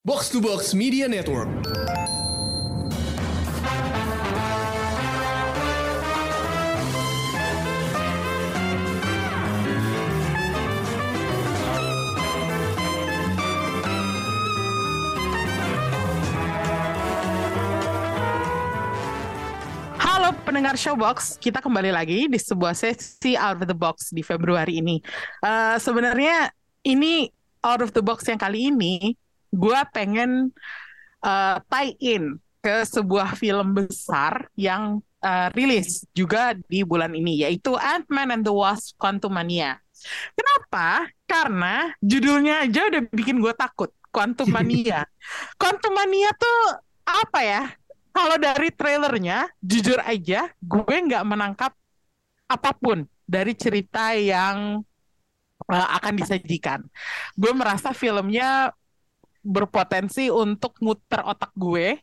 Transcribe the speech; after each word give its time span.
Box 0.00 0.32
to 0.32 0.40
Box 0.40 0.72
Media 0.72 1.04
Network. 1.04 1.44
Halo 20.00 20.32
pendengar 20.48 20.80
Showbox, 20.80 21.36
kita 21.36 21.60
kembali 21.60 21.92
lagi 21.92 22.24
di 22.24 22.40
sebuah 22.40 22.72
sesi 22.72 23.36
Out 23.36 23.60
of 23.60 23.68
the 23.68 23.76
Box 23.76 24.16
di 24.16 24.24
Februari 24.24 24.80
ini. 24.80 24.96
Eh, 25.44 25.76
sebenarnya 25.76 26.48
ini 26.88 27.28
Out 27.60 27.84
of 27.84 27.92
the 27.92 28.00
Box 28.00 28.24
yang 28.24 28.40
kali 28.40 28.72
ini, 28.72 29.12
gue 29.50 29.80
pengen 29.90 30.54
eh, 31.22 31.56
tie 31.66 31.92
in 31.98 32.38
ke 32.60 32.84
sebuah 32.84 33.34
film 33.36 33.74
besar 33.74 34.48
yang 34.56 35.00
eh, 35.20 35.48
rilis 35.52 36.06
juga 36.14 36.54
di 36.56 36.84
bulan 36.86 37.12
ini, 37.12 37.44
yaitu 37.44 37.74
Ant-Man 37.76 38.40
and 38.40 38.44
the 38.46 38.54
Wasp: 38.54 38.96
Quantumania. 38.96 39.76
Kenapa? 40.32 41.12
Karena 41.28 41.92
judulnya 42.00 42.64
aja 42.64 42.88
udah 42.88 43.02
bikin 43.12 43.38
gue 43.40 43.52
takut. 43.52 43.92
Quantumania. 44.10 45.06
Quantumania 45.60 46.30
tuh 46.34 46.60
apa 47.06 47.40
ya? 47.44 47.62
Kalau 48.10 48.36
dari 48.42 48.74
trailernya, 48.74 49.46
jujur 49.62 50.02
aja, 50.02 50.50
gue 50.58 50.96
nggak 51.06 51.22
menangkap 51.22 51.72
apa 52.50 52.70
pun 52.74 53.06
dari 53.22 53.54
cerita 53.54 54.10
yang 54.18 54.82
uh, 55.70 55.88
akan 56.02 56.14
disajikan. 56.18 56.82
Gue 57.38 57.54
merasa 57.54 57.94
filmnya 57.94 58.74
berpotensi 59.40 60.28
untuk 60.28 60.76
muter 60.84 61.24
otak 61.24 61.52
gue. 61.56 61.98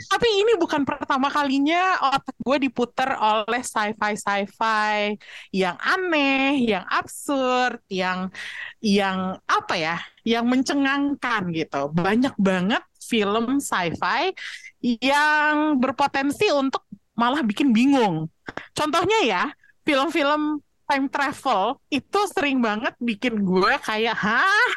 Tapi 0.00 0.28
ini 0.32 0.56
bukan 0.56 0.88
pertama 0.88 1.28
kalinya 1.28 2.00
otak 2.16 2.32
gue 2.40 2.56
diputer 2.68 3.12
oleh 3.20 3.60
sci-fi 3.60 4.16
sci-fi 4.16 5.12
yang 5.52 5.76
aneh, 5.76 6.56
yang 6.64 6.88
absurd, 6.88 7.84
yang 7.92 8.32
yang 8.80 9.36
apa 9.44 9.74
ya, 9.76 9.96
yang 10.24 10.48
mencengangkan 10.48 11.52
gitu. 11.52 11.92
Banyak 11.92 12.32
banget 12.40 12.80
film 12.96 13.60
sci-fi 13.60 14.32
yang 14.80 15.76
berpotensi 15.76 16.48
untuk 16.48 16.88
malah 17.12 17.44
bikin 17.44 17.76
bingung. 17.76 18.32
Contohnya 18.72 19.20
ya, 19.28 19.42
film-film 19.84 20.64
time 20.90 21.06
travel 21.06 21.78
itu 21.86 22.20
sering 22.34 22.58
banget 22.58 22.98
bikin 22.98 23.46
gue 23.46 23.78
kayak, 23.86 24.18
hah, 24.18 24.70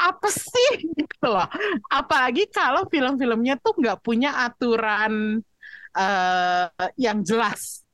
apa 0.00 0.28
sih 0.32 0.70
gitu 0.96 1.28
loh. 1.28 1.44
Apalagi 1.92 2.48
kalau 2.48 2.88
film-filmnya 2.88 3.60
tuh 3.60 3.76
nggak 3.76 4.00
punya 4.00 4.48
aturan 4.48 5.44
eh, 5.92 6.88
yang 6.96 7.20
jelas. 7.20 7.84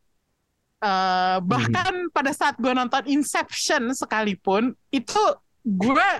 Eh, 0.78 1.38
bahkan 1.42 2.06
pada 2.14 2.30
saat 2.30 2.54
gue 2.62 2.70
nonton 2.70 3.02
Inception 3.10 3.90
sekalipun, 3.90 4.70
itu 4.94 5.22
gue 5.66 6.10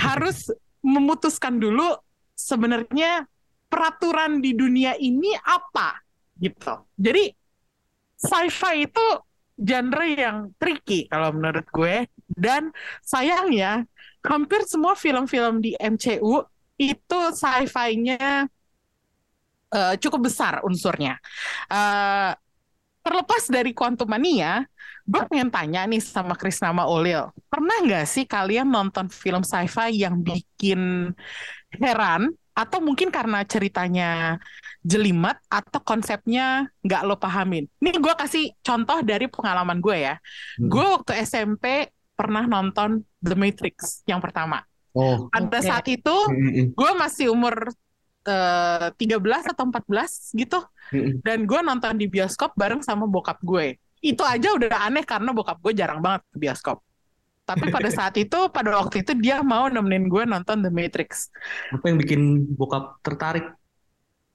harus 0.00 0.48
memutuskan 0.80 1.60
dulu 1.60 2.00
sebenarnya 2.32 3.28
peraturan 3.68 4.40
di 4.40 4.56
dunia 4.56 4.96
ini 4.96 5.36
apa 5.36 6.00
gitu. 6.40 6.88
Jadi 6.96 7.28
sci-fi 8.16 8.86
itu 8.86 9.06
genre 9.58 10.06
yang 10.08 10.50
tricky 10.56 11.06
kalau 11.12 11.30
menurut 11.36 11.66
gue 11.68 12.08
dan 12.32 12.72
sayangnya 13.04 13.84
hampir 14.24 14.64
semua 14.64 14.94
film-film 14.96 15.60
di 15.60 15.76
MCU 15.76 16.40
itu 16.80 17.20
sci-fi-nya 17.36 18.48
eh, 19.74 19.94
cukup 20.00 20.30
besar 20.30 20.62
unsurnya. 20.64 21.18
Eh, 21.70 22.32
terlepas 23.02 23.42
dari 23.50 23.74
Quantumania, 23.74 24.62
gue 25.02 25.22
pengen 25.26 25.50
tanya 25.50 25.82
nih 25.90 25.98
sama 25.98 26.38
Chris 26.38 26.62
nama 26.62 26.86
Olil, 26.86 27.34
pernah 27.50 27.82
nggak 27.82 28.06
sih 28.06 28.24
kalian 28.24 28.70
nonton 28.70 29.10
film 29.10 29.42
sci-fi 29.42 29.90
yang 29.90 30.22
bikin 30.22 31.10
heran 31.82 32.30
atau 32.52 32.78
mungkin 32.84 33.08
karena 33.08 33.44
ceritanya 33.48 34.36
jelimet 34.84 35.38
atau 35.48 35.80
konsepnya 35.80 36.68
nggak 36.84 37.02
lo 37.06 37.16
pahamin. 37.16 37.64
Nih 37.80 37.96
gue 37.96 38.14
kasih 38.18 38.52
contoh 38.60 39.00
dari 39.00 39.30
pengalaman 39.30 39.78
gue 39.80 39.96
ya. 40.12 40.14
Hmm. 40.60 40.68
Gue 40.68 40.84
waktu 40.84 41.12
SMP 41.24 41.88
pernah 42.12 42.44
nonton 42.44 43.02
The 43.24 43.34
Matrix 43.38 44.04
yang 44.04 44.20
pertama. 44.20 44.60
Oh, 44.92 45.32
Pada 45.32 45.58
Oke. 45.58 45.64
saat 45.64 45.86
itu 45.88 46.12
Mm-mm. 46.28 46.76
gue 46.76 46.90
masih 47.00 47.32
umur 47.32 47.72
eh, 48.28 48.88
13 48.92 49.52
atau 49.56 49.64
14 49.64 50.36
gitu. 50.36 50.58
Mm-mm. 50.92 51.24
Dan 51.24 51.48
gue 51.48 51.60
nonton 51.64 51.96
di 51.96 52.06
bioskop 52.12 52.52
bareng 52.52 52.84
sama 52.84 53.08
bokap 53.08 53.40
gue. 53.40 53.80
Itu 54.04 54.20
aja 54.26 54.52
udah 54.52 54.92
aneh 54.92 55.06
karena 55.08 55.32
bokap 55.32 55.62
gue 55.64 55.72
jarang 55.72 56.04
banget 56.04 56.20
ke 56.28 56.36
bioskop. 56.36 56.84
Tapi 57.42 57.68
pada 57.68 57.90
saat 57.98 58.14
itu, 58.16 58.38
pada 58.48 58.78
waktu 58.78 59.02
itu 59.02 59.12
dia 59.18 59.42
mau 59.42 59.66
nemenin 59.66 60.06
gue 60.06 60.22
nonton 60.24 60.62
The 60.62 60.70
Matrix. 60.70 61.28
apa 61.74 61.84
yang 61.90 61.98
bikin 61.98 62.20
bokap 62.54 63.02
tertarik? 63.02 63.46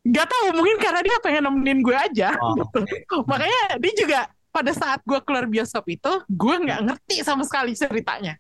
Gak 0.08 0.28
tahu 0.32 0.56
mungkin 0.56 0.78
karena 0.80 1.02
dia 1.04 1.18
pengen 1.20 1.44
nemenin 1.52 1.80
gue 1.84 1.96
aja. 1.96 2.32
Oh, 2.40 2.56
Makanya 3.32 3.76
dia 3.80 3.94
juga 3.96 4.20
pada 4.52 4.72
saat 4.72 5.04
gue 5.04 5.20
keluar 5.22 5.46
bioskop 5.46 5.86
itu, 5.86 6.12
gue 6.26 6.56
nggak 6.64 6.80
ngerti 6.88 7.22
sama 7.22 7.44
sekali 7.44 7.76
ceritanya. 7.76 8.40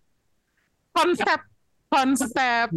Konsep 0.95 1.39
konsep 1.87 2.67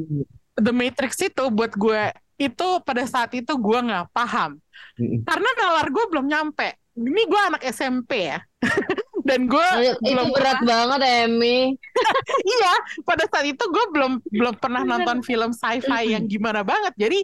The 0.54 0.72
Matrix 0.74 1.16
itu 1.18 1.48
buat 1.48 1.72
gue 1.72 2.02
itu 2.36 2.68
pada 2.84 3.04
saat 3.04 3.32
itu 3.36 3.52
gue 3.52 3.78
nggak 3.84 4.16
paham 4.16 4.56
Mm-mm. 4.96 5.24
karena 5.28 5.48
nalar 5.56 5.88
gue 5.88 6.04
belum 6.10 6.26
nyampe. 6.28 6.76
Ini 7.00 7.22
gue 7.24 7.40
anak 7.48 7.62
SMP 7.64 8.28
ya, 8.28 8.42
dan 9.24 9.46
gue 9.46 9.66
Ayo, 9.76 9.96
itu 9.96 10.12
belum 10.12 10.28
berat 10.32 10.60
banget 10.64 11.00
Emi. 11.26 11.76
iya 12.56 12.74
pada 13.04 13.24
saat 13.28 13.46
itu 13.46 13.64
gue 13.64 13.84
belum 13.92 14.12
belum 14.28 14.54
pernah 14.58 14.82
nonton 14.84 15.20
film 15.24 15.50
sci-fi 15.52 16.14
yang 16.16 16.24
gimana 16.26 16.64
banget. 16.64 16.94
Jadi 16.96 17.18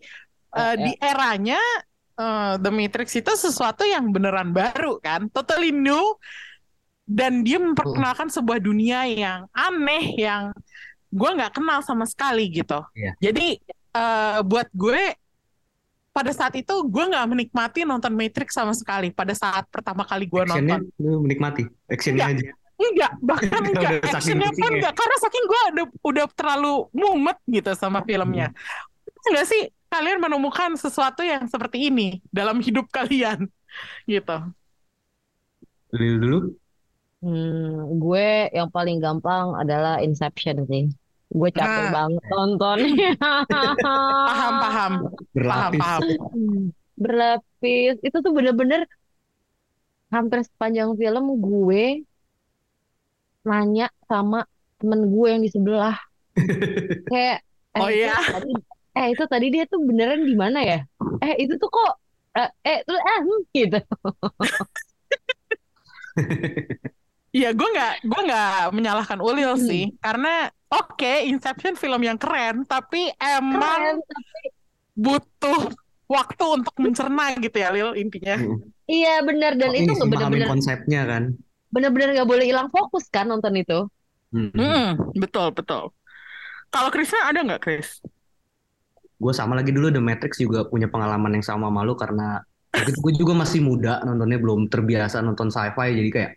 eh, 0.56 0.74
di 0.76 0.92
eranya 1.00 1.60
eh, 2.18 2.54
The 2.60 2.70
Matrix 2.72 3.16
itu 3.16 3.32
sesuatu 3.34 3.84
yang 3.84 4.10
beneran 4.12 4.52
baru 4.52 5.00
kan? 5.00 5.28
Totally 5.32 5.72
new. 5.72 6.16
Dan 7.06 7.46
dia 7.46 7.62
memperkenalkan 7.62 8.26
sebuah 8.34 8.58
dunia 8.58 9.06
yang 9.06 9.46
aneh 9.54 10.18
yang 10.18 10.50
gue 11.06 11.30
nggak 11.38 11.54
kenal 11.54 11.78
sama 11.86 12.02
sekali 12.02 12.50
gitu. 12.50 12.82
Iya. 12.98 13.30
jadi 13.30 13.48
eh, 13.94 14.38
buat 14.42 14.66
gue 14.74 15.14
pada 16.16 16.32
saat 16.32 16.56
itu 16.56 16.72
gue 16.88 17.04
nggak 17.12 17.28
menikmati 17.28 17.84
nonton 17.84 18.16
Matrix 18.16 18.56
sama 18.56 18.72
sekali 18.72 19.12
pada 19.12 19.36
saat 19.36 19.68
pertama 19.68 20.00
kali 20.08 20.24
gue 20.24 20.48
actionnya 20.48 20.80
nonton 20.80 21.04
lu 21.04 21.20
menikmati, 21.20 21.68
actionnya 21.92 22.32
aja. 22.32 22.48
Enggak, 22.76 23.12
bahkan 23.20 23.62
enggak. 23.72 23.92
saking 24.00 24.16
Actionnya 24.16 24.50
pun 24.52 24.70
enggak. 24.72 24.94
Karena 24.96 25.16
saking 25.20 25.44
gue 25.44 25.60
udah, 25.72 25.86
udah 26.04 26.24
terlalu 26.32 26.74
mumet 26.92 27.38
gitu 27.44 27.72
sama 27.76 28.00
filmnya. 28.04 28.52
Enggak 29.28 29.46
sih 29.48 29.68
kalian 29.92 30.24
menemukan 30.24 30.76
sesuatu 30.80 31.20
yang 31.20 31.44
seperti 31.48 31.92
ini 31.92 32.24
dalam 32.32 32.60
hidup 32.64 32.88
kalian? 32.88 33.48
Gitu. 34.08 34.36
Dulu 35.92 36.16
dulu. 36.16 36.38
Hmm, 37.20 38.00
gue 38.00 38.28
yang 38.56 38.72
paling 38.72 38.96
gampang 39.04 39.52
adalah 39.52 40.00
Inception 40.00 40.64
sih. 40.64 40.88
Gue 41.26 41.50
capek 41.50 41.84
Nah. 41.90 41.92
banget 41.92 42.24
nonton. 42.30 42.78
Paham, 43.50 44.52
paham. 44.62 44.92
Paham, 45.02 45.10
Berlapis. 45.34 45.80
paham. 45.82 46.02
Berlapis. 46.96 47.94
Itu 48.02 48.16
tuh 48.24 48.32
bener-bener 48.32 48.86
hampir 50.14 50.38
sepanjang 50.46 50.94
film 50.94 51.24
gue 51.42 52.06
nanya 53.46 53.86
sama 54.10 54.46
temen 54.78 55.00
gue 55.10 55.26
yang 55.30 55.42
di 55.42 55.50
sebelah. 55.50 55.96
Kayak, 57.10 57.38
eh, 57.76 57.80
Oh 57.82 57.90
iya? 57.90 58.14
tadi, 58.16 58.52
eh 58.96 59.06
itu 59.12 59.24
tadi 59.28 59.46
dia 59.52 59.64
tuh 59.68 59.80
beneran 59.82 60.22
di 60.24 60.34
mana 60.34 60.58
ya? 60.62 60.78
Eh 61.22 61.34
itu 61.46 61.54
tuh 61.58 61.68
kok 61.68 61.92
eh, 62.38 62.50
eh 62.64 62.78
eh 62.86 63.18
hmm, 63.22 63.40
gitu. 63.54 63.78
Iya, 67.36 67.48
gue 67.52 67.68
nggak 67.74 67.92
gue 68.08 68.20
nggak 68.28 68.48
menyalahkan 68.72 69.20
Ulil 69.20 69.52
Hmm. 69.52 69.68
sih, 69.68 69.82
karena 70.00 70.48
oke 70.72 71.12
Inception 71.28 71.74
film 71.76 72.00
yang 72.00 72.16
keren, 72.16 72.64
tapi 72.64 73.12
emang 73.20 73.76
Keren, 73.76 73.96
tapi 74.08 74.40
butuh 74.96 75.60
waktu 76.08 76.44
untuk 76.56 76.74
mencerna 76.80 77.36
gitu 77.44 77.56
ya, 77.60 77.68
Lil 77.74 77.90
intinya. 78.00 78.36
Mm-mm. 78.40 78.58
iya 78.88 79.20
bener 79.28 79.52
dan 79.60 79.70
Oh, 79.70 79.76
itu 79.76 79.90
nggak 79.92 80.08
bener-bener 80.12 80.48
konsepnya 80.48 81.00
kan. 81.10 81.22
bener-bener 81.74 82.08
nggak 82.16 82.28
boleh 82.32 82.44
hilang 82.48 82.68
fokus 82.72 83.04
kan 83.12 83.26
nonton 83.28 83.52
itu. 83.60 83.78
Mm-mm. 84.32 84.56
Mm-mm, 84.56 84.86
betul 85.20 85.52
betul. 85.52 85.82
Kalau 86.72 86.90
Krisna 86.94 87.20
ada 87.30 87.40
nggak 87.44 87.62
Chris? 87.62 88.00
Gue 89.16 89.32
sama 89.32 89.56
lagi 89.56 89.72
dulu 89.72 89.88
The 89.88 90.00
Matrix 90.00 90.36
juga 90.40 90.68
punya 90.68 90.88
pengalaman 90.92 91.40
yang 91.40 91.44
sama 91.44 91.72
malu 91.72 91.96
karena 91.96 92.40
waktu 92.72 92.92
itu 92.92 93.00
gue 93.00 93.12
juga 93.24 93.32
masih 93.32 93.60
muda 93.64 94.04
nontonnya 94.04 94.36
belum 94.36 94.68
terbiasa 94.68 95.24
nonton 95.24 95.48
sci-fi 95.48 95.96
jadi 95.96 96.10
kayak 96.12 96.30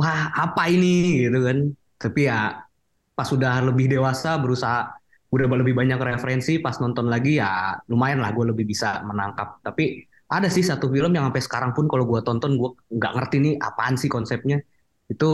wah 0.00 0.32
apa 0.32 0.72
ini 0.72 1.28
gitu 1.28 1.44
kan. 1.44 1.58
Tapi 2.00 2.20
ya 2.24 2.64
pas 3.12 3.28
sudah 3.28 3.60
lebih 3.60 3.92
dewasa 3.92 4.40
berusaha 4.40 5.00
udah 5.30 5.46
lebih 5.62 5.78
banyak 5.78 5.98
referensi 6.00 6.58
pas 6.58 6.74
nonton 6.82 7.06
lagi 7.06 7.38
ya 7.38 7.78
lumayan 7.86 8.18
lah 8.18 8.34
gue 8.34 8.50
lebih 8.50 8.66
bisa 8.66 8.98
menangkap 9.06 9.62
tapi 9.62 10.02
ada 10.26 10.50
sih 10.50 10.66
satu 10.66 10.90
film 10.90 11.14
yang 11.14 11.30
sampai 11.30 11.42
sekarang 11.42 11.70
pun 11.70 11.86
kalau 11.86 12.02
gue 12.02 12.18
tonton 12.26 12.58
gue 12.58 12.70
nggak 12.90 13.12
ngerti 13.14 13.36
nih 13.38 13.54
apaan 13.62 13.94
sih 13.94 14.10
konsepnya 14.10 14.58
itu 15.06 15.30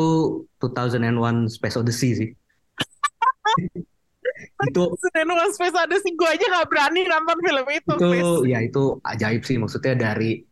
2001 0.61 1.49
Space 1.49 1.77
Odyssey 1.81 2.11
sih 2.13 2.29
itu 4.69 4.83
One 4.85 5.53
Space 5.57 5.77
Odyssey 5.77 6.13
gue 6.13 6.29
aja 6.29 6.45
nggak 6.45 6.69
berani 6.69 7.09
nonton 7.09 7.39
film 7.41 7.67
itu. 7.73 7.93
itu 7.97 8.05
please. 8.05 8.53
ya 8.53 8.59
itu 8.61 9.01
ajaib 9.01 9.43
sih 9.49 9.57
maksudnya 9.57 9.97
dari 9.97 10.45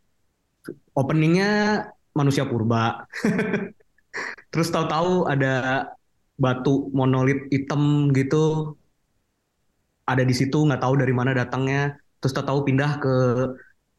openingnya 0.97 1.85
manusia 2.17 2.49
purba 2.49 3.05
terus 4.51 4.71
tahu-tahu 4.71 5.27
ada 5.27 5.85
batu 6.35 6.91
monolit 6.91 7.47
hitam 7.51 8.11
gitu. 8.11 8.75
Ada 10.05 10.21
di 10.21 10.35
situ 10.37 10.61
nggak 10.67 10.83
tahu 10.83 11.01
dari 11.01 11.13
mana 11.15 11.33
datangnya. 11.33 11.97
Terus 12.21 12.33
tahu-tahu 12.35 12.59
pindah 12.67 12.91
ke 13.01 13.15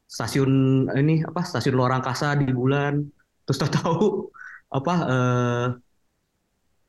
stasiun 0.07 0.87
ini 0.95 1.27
apa 1.27 1.43
stasiun 1.43 1.75
luar 1.75 1.99
angkasa 1.99 2.39
di 2.39 2.47
bulan. 2.53 3.03
Terus 3.49 3.59
tahu-tahu 3.59 4.31
apa 4.71 4.95
eh, 5.11 5.67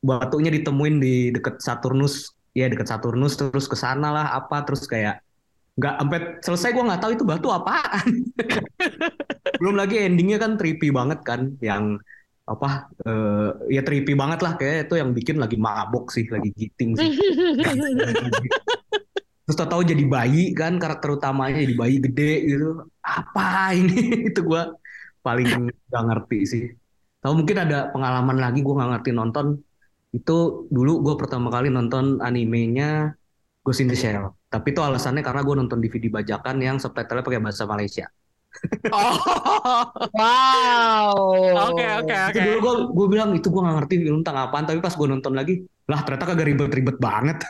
batunya 0.05 0.51
ditemuin 0.53 0.95
di 1.01 1.15
deket 1.33 1.63
Saturnus. 1.63 2.35
Ya 2.53 2.69
deket 2.69 2.89
Saturnus 2.89 3.37
terus 3.37 3.65
ke 3.65 3.77
sana 3.77 4.13
lah 4.13 4.27
apa 4.37 4.65
terus 4.65 4.85
kayak 4.85 5.21
nggak 5.77 5.93
sampai 6.01 6.19
selesai 6.41 6.69
gue 6.73 6.83
nggak 6.89 7.01
tahu 7.01 7.11
itu 7.17 7.23
batu 7.25 7.47
apaan. 7.53 8.07
Belum 9.61 9.77
lagi 9.77 10.01
endingnya 10.01 10.37
kan 10.41 10.57
trippy 10.57 10.89
banget 10.89 11.21
kan 11.25 11.53
yang 11.61 12.01
apa 12.47 12.87
eh, 13.03 13.75
ya 13.75 13.83
trippy 13.83 14.15
banget 14.15 14.39
lah. 14.39 14.55
Kayak 14.55 14.87
itu 14.87 14.95
yang 14.95 15.11
bikin 15.11 15.37
lagi 15.37 15.59
mabok 15.59 16.15
sih 16.15 16.25
lagi 16.31 16.49
giting 16.55 16.95
sih. 16.95 17.11
Terus 19.47 19.63
tahu 19.63 19.79
jadi 19.79 20.03
bayi 20.03 20.51
kan 20.51 20.75
karakter 20.75 21.15
utamanya 21.15 21.63
jadi 21.63 21.75
bayi 21.75 22.03
gede 22.03 22.33
gitu. 22.51 22.83
Apa 22.99 23.71
ini? 23.71 24.11
Itu 24.31 24.43
gue 24.43 24.75
paling 25.23 25.71
gak 25.87 26.03
ngerti 26.03 26.39
sih. 26.43 26.63
Tahu 27.23 27.43
mungkin 27.43 27.55
ada 27.55 27.87
pengalaman 27.95 28.43
lagi 28.43 28.59
gue 28.59 28.75
nggak 28.75 28.99
ngerti 28.99 29.11
nonton. 29.15 29.55
Itu 30.11 30.67
dulu 30.67 30.99
gue 30.99 31.15
pertama 31.15 31.47
kali 31.47 31.71
nonton 31.71 32.19
animenya 32.19 33.15
Ghost 33.63 33.79
in 33.79 33.87
the 33.87 33.95
Shell. 33.95 34.35
Tapi 34.51 34.75
itu 34.75 34.83
alasannya 34.83 35.23
karena 35.23 35.47
gue 35.47 35.55
nonton 35.55 35.79
DVD 35.79 36.11
bajakan 36.11 36.59
yang 36.59 36.75
subtitlenya 36.75 37.23
pakai 37.23 37.39
bahasa 37.39 37.63
Malaysia 37.63 38.11
Oh, 38.89 39.13
Wow. 40.17 41.13
oke 41.69 41.85
oke 42.01 42.15
oke. 42.31 42.39
dulu 42.41 42.57
gue 42.57 42.73
gue 42.89 43.07
bilang 43.07 43.29
itu 43.31 43.47
gue 43.47 43.61
nggak 43.61 43.75
ngerti 43.77 43.95
film 44.01 44.17
tentang 44.21 44.37
apaan 44.43 44.65
tapi 44.65 44.79
pas 44.79 44.91
gue 44.91 45.07
nonton 45.07 45.33
lagi 45.33 45.53
lah 45.85 46.01
ternyata 46.01 46.25
kagak 46.25 46.47
ribet-ribet 46.47 46.97
banget 46.97 47.37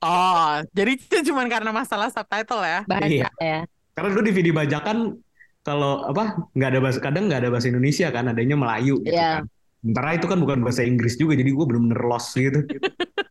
Oh, 0.00 0.64
jadi 0.72 0.96
itu 0.96 1.28
cuma 1.28 1.44
karena 1.44 1.76
masalah 1.76 2.08
subtitle 2.08 2.64
ya? 2.64 2.80
Bahasa 2.88 3.04
Iya. 3.06 3.28
ya. 3.36 3.60
karena 3.92 4.08
dulu 4.10 4.22
DVD 4.24 4.48
bajakan 4.50 5.20
kalau 5.60 6.08
apa 6.08 6.40
nggak 6.50 6.68
ada 6.72 6.80
bahasa 6.80 6.98
kadang 6.98 7.28
nggak 7.28 7.40
ada 7.44 7.50
bahasa 7.52 7.68
Indonesia 7.68 8.08
kan 8.08 8.24
adanya 8.26 8.56
Melayu 8.56 8.96
gitu 9.04 9.12
Iya. 9.12 9.44
kan 9.44 9.52
sementara 9.80 10.08
itu 10.12 10.24
kan 10.24 10.38
bukan 10.40 10.58
bahasa 10.60 10.82
Inggris 10.82 11.16
juga 11.16 11.36
jadi 11.36 11.52
gue 11.52 11.66
belum 11.68 11.82
bener 11.88 12.00
lost 12.02 12.32
gitu 12.32 12.64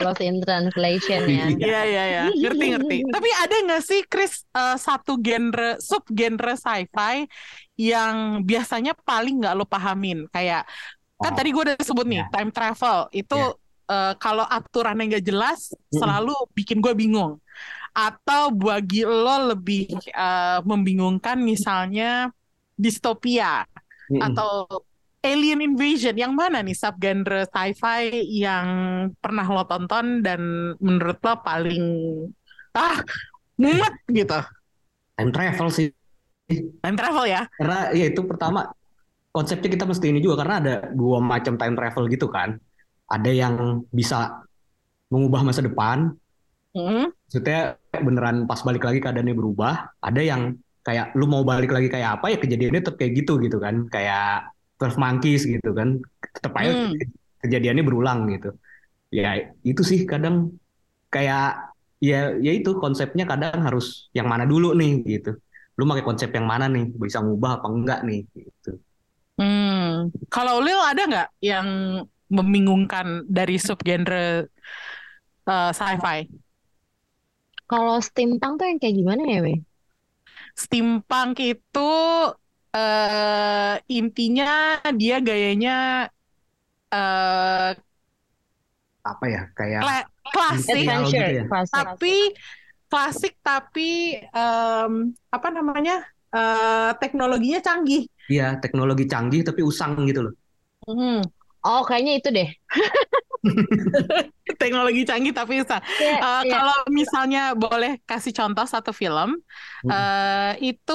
Lost 0.00 0.20
in 0.20 0.40
translation 0.42 1.22
ya. 1.28 1.46
Iya 1.62 1.78
iya 1.90 2.02
iya, 2.10 2.22
ngerti 2.40 2.64
ngerti. 2.72 2.94
Tapi 3.14 3.28
ada 3.42 3.54
nggak 3.64 3.82
sih 3.88 4.00
Chris 4.10 4.32
eh, 4.56 4.76
satu 4.86 5.12
genre 5.26 5.62
sub 5.88 6.02
genre 6.18 6.52
sci-fi 6.64 7.16
yang 7.90 8.16
biasanya 8.48 8.92
paling 9.08 9.34
nggak 9.40 9.54
lo 9.58 9.64
pahamin? 9.72 10.18
Kayak 10.34 10.60
kan 11.22 11.32
Oh, 11.32 11.38
tadi 11.38 11.48
gue 11.54 11.62
udah 11.66 11.76
sebut 11.88 12.06
nih 12.10 12.20
ya. 12.20 12.26
time 12.32 12.50
travel 12.56 12.98
itu 13.20 13.34
Ya. 13.34 13.54
eh, 13.92 14.12
kalau 14.22 14.44
aturannya 14.56 15.04
nggak 15.10 15.24
jelas 15.30 15.60
Mm-mm. 15.92 16.00
selalu 16.00 16.32
bikin 16.58 16.78
gue 16.84 16.92
bingung. 16.96 17.32
Atau 17.96 18.42
bagi 18.56 19.02
lo 19.06 19.52
lebih 19.54 19.80
eh, 20.12 20.58
membingungkan 20.70 21.38
misalnya 21.42 22.30
distopia 22.78 23.66
Mm-mm. 24.10 24.42
atau 24.42 24.50
alien 25.20 25.60
invasion 25.60 26.16
yang 26.16 26.32
mana 26.32 26.64
nih 26.64 26.72
subgenre 26.72 27.44
sci-fi 27.48 28.24
yang 28.24 28.66
pernah 29.20 29.44
lo 29.44 29.64
tonton 29.68 30.24
dan 30.24 30.40
menurut 30.80 31.20
lo 31.20 31.34
paling 31.44 31.84
ah 32.72 33.04
mumet 33.60 33.94
gitu? 34.08 34.40
Time 35.20 35.30
travel 35.32 35.68
sih. 35.68 35.88
Time 36.80 36.96
travel 36.96 37.24
ya? 37.28 37.44
Karena 37.60 37.92
ya 37.92 38.08
itu 38.08 38.24
pertama 38.24 38.72
konsepnya 39.30 39.70
kita 39.76 39.84
mesti 39.86 40.06
ini 40.10 40.20
juga 40.24 40.42
karena 40.42 40.54
ada 40.58 40.74
dua 40.96 41.20
macam 41.20 41.54
time 41.60 41.76
travel 41.76 42.08
gitu 42.08 42.26
kan. 42.32 42.56
Ada 43.10 43.30
yang 43.30 43.84
bisa 43.92 44.40
mengubah 45.12 45.44
masa 45.44 45.60
depan. 45.60 46.14
Hmm, 46.70 47.10
maksudnya 47.26 47.74
beneran 47.90 48.46
pas 48.46 48.62
balik 48.62 48.86
lagi 48.86 49.02
keadaannya 49.02 49.34
berubah. 49.34 49.98
Ada 49.98 50.22
yang 50.22 50.54
kayak 50.80 51.12
lu 51.18 51.26
mau 51.26 51.42
balik 51.42 51.74
lagi 51.74 51.90
kayak 51.90 52.22
apa 52.22 52.32
ya 52.32 52.38
kejadiannya 52.38 52.80
tetap 52.80 52.96
kayak 52.96 53.12
gitu 53.18 53.42
gitu 53.42 53.58
kan. 53.58 53.90
Kayak 53.90 54.54
Twelve 54.80 54.96
Monkeys 54.96 55.44
gitu 55.44 55.70
kan. 55.76 56.00
Tetap 56.40 56.52
aja 56.56 56.72
Hmm. 56.72 56.96
kejadiannya 57.44 57.84
berulang 57.84 58.24
gitu. 58.32 58.56
Ya 59.12 59.36
itu 59.60 59.82
sih 59.84 60.08
kadang 60.08 60.56
kayak 61.12 61.68
ya 62.00 62.32
ya 62.40 62.52
itu 62.56 62.70
konsepnya 62.80 63.28
kadang 63.28 63.60
harus 63.60 64.08
yang 64.16 64.24
mana 64.32 64.48
dulu 64.48 64.72
nih 64.72 65.04
gitu. 65.04 65.36
Lu 65.76 65.84
pakai 65.84 66.04
konsep 66.08 66.32
yang 66.32 66.48
mana 66.48 66.66
nih? 66.72 66.88
Bisa 66.96 67.20
ngubah 67.20 67.60
apa 67.60 67.66
enggak 67.68 68.00
nih? 68.08 68.24
Gitu. 68.32 68.80
Hmm. 69.40 70.12
kalau 70.28 70.60
Lil 70.60 70.76
ada 70.76 71.02
nggak 71.08 71.28
yang 71.40 71.68
membingungkan 72.28 73.24
dari 73.24 73.56
subgenre 73.56 74.52
eh, 75.48 75.70
sci-fi? 75.72 76.28
Kalau 77.70 77.96
steampunk 78.02 78.58
tuh 78.60 78.66
yang 78.68 78.78
kayak 78.82 78.96
gimana 79.00 79.22
ya, 79.24 79.38
Wei? 79.46 79.56
steampunk 80.58 81.38
itu 81.40 81.90
eh 82.76 83.72
intinya 83.98 84.46
dia 85.00 85.14
gayanya 85.26 85.70
eh 86.92 87.74
apa 89.10 89.24
ya 89.34 89.40
kayak 89.58 89.82
kla- 89.82 90.08
klasik 90.32 90.90
gitu 91.18 91.30
ya? 91.38 91.44
klasik. 91.50 91.70
tapi 91.74 92.08
klasik 92.90 93.32
tapi 93.46 93.82
em, 94.36 94.92
apa 95.36 95.48
namanya 95.56 95.92
eh, 96.34 96.90
teknologinya 97.02 97.60
canggih. 97.66 98.02
ya 98.36 98.46
teknologi 98.62 99.04
canggih 99.12 99.40
tapi 99.48 99.60
usang 99.70 99.92
gitu 100.08 100.20
loh 100.26 100.34
Hmm, 100.86 101.20
Oh, 101.64 101.80
kayaknya 101.88 102.12
itu 102.18 102.28
deh. 102.36 102.48
teknologi 104.60 105.02
canggih 105.08 105.32
tapi 105.36 105.62
usah. 105.64 105.78
Iya, 105.88 106.12
Eh, 106.22 106.42
iya. 106.42 106.52
Kalau 106.52 106.76
misalnya 106.90 107.40
boleh 107.56 107.90
kasih 108.08 108.32
contoh 108.38 108.66
satu 108.66 108.90
film, 109.00 109.28
Hmm. 109.82 109.90
eh, 109.90 110.52
itu 110.68 110.92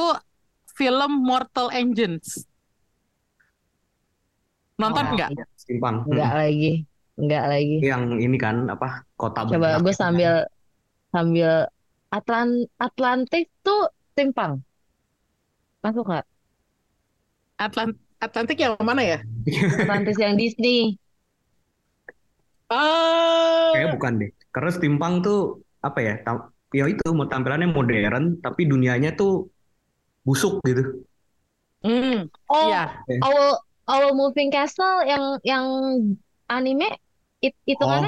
film 0.76 1.12
Mortal 1.24 1.72
Engines. 1.72 2.46
Nonton 4.76 5.06
Oh, 5.08 5.14
nggak? 5.16 5.30
Iya, 5.32 5.46
Simpang 5.56 6.04
Enggak 6.06 6.32
lagi. 6.36 6.72
Enggak 7.16 7.44
lagi. 7.48 7.78
yang 7.80 8.04
ini 8.20 8.36
kan 8.36 8.68
apa 8.68 9.08
kota 9.16 9.48
Coba 9.48 9.56
bergerak 9.72 9.80
gue 9.80 9.94
kan. 9.94 10.00
sambil 10.04 10.34
sambil 11.10 11.52
Atlan 12.12 12.50
Atlantis 12.78 13.48
tuh 13.64 13.88
timpang. 14.14 14.60
Masuk 15.80 16.04
nggak? 16.04 16.26
Atlant 17.58 17.96
Atlantik 18.20 18.58
yang 18.60 18.76
mana 18.84 19.02
ya? 19.02 19.18
Atlantis 19.72 20.20
yang 20.20 20.36
Disney. 20.36 21.00
Oh, 22.68 23.72
Kayaknya 23.72 23.90
bukan 23.96 24.14
deh. 24.22 24.30
Karena 24.52 24.70
steampunk 24.74 25.16
tuh 25.24 25.40
apa 25.80 26.00
ya? 26.02 26.14
ya 26.74 26.86
itu 26.92 27.06
mau 27.16 27.30
tampilannya 27.30 27.72
modern 27.72 28.42
tapi 28.44 28.68
dunianya 28.68 29.16
tuh 29.16 29.48
busuk 30.26 30.60
gitu. 30.66 31.06
hmm, 31.86 32.28
Oh, 32.50 32.68
iya. 32.68 32.84
Our 33.22 33.62
Our 33.86 34.08
Moving 34.18 34.50
Castle 34.50 35.06
yang 35.06 35.38
yang 35.46 35.66
anime 36.50 36.90
it, 37.46 37.54
itu 37.70 37.84
Oh, 37.86 38.02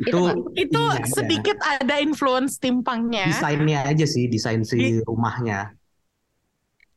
Itu 0.00 0.16
Itu 0.20 0.20
Itu 0.56 0.80
aja. 0.80 1.04
sedikit 1.08 1.56
ada 1.60 2.00
influence 2.00 2.56
steampunknya. 2.60 3.28
desainnya 3.32 3.84
aja 3.84 4.04
sih, 4.08 4.28
desain 4.28 4.60
si 4.64 4.76
Di- 4.76 5.04
rumahnya. 5.04 5.72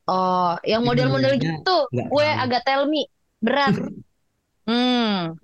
oh, 0.07 0.59
yang 0.67 0.83
model-model 0.83 1.39
gitu. 1.39 1.77
Gue 1.91 2.27
agak 2.27 2.63
tell 2.67 2.87
me 2.87 3.07
berat. 3.39 3.71
Hmm, 4.63 5.35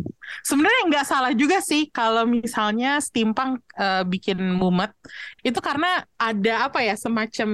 sebenarnya 0.48 0.82
nggak 0.88 1.08
salah 1.08 1.32
juga 1.36 1.60
sih 1.60 1.92
kalau 1.92 2.24
misalnya 2.24 3.04
steampunk 3.04 3.60
eh, 3.76 4.08
bikin 4.08 4.40
mumet 4.56 4.96
itu 5.44 5.60
karena 5.60 6.08
ada 6.16 6.72
apa 6.72 6.80
ya 6.80 6.96
semacam 6.96 7.50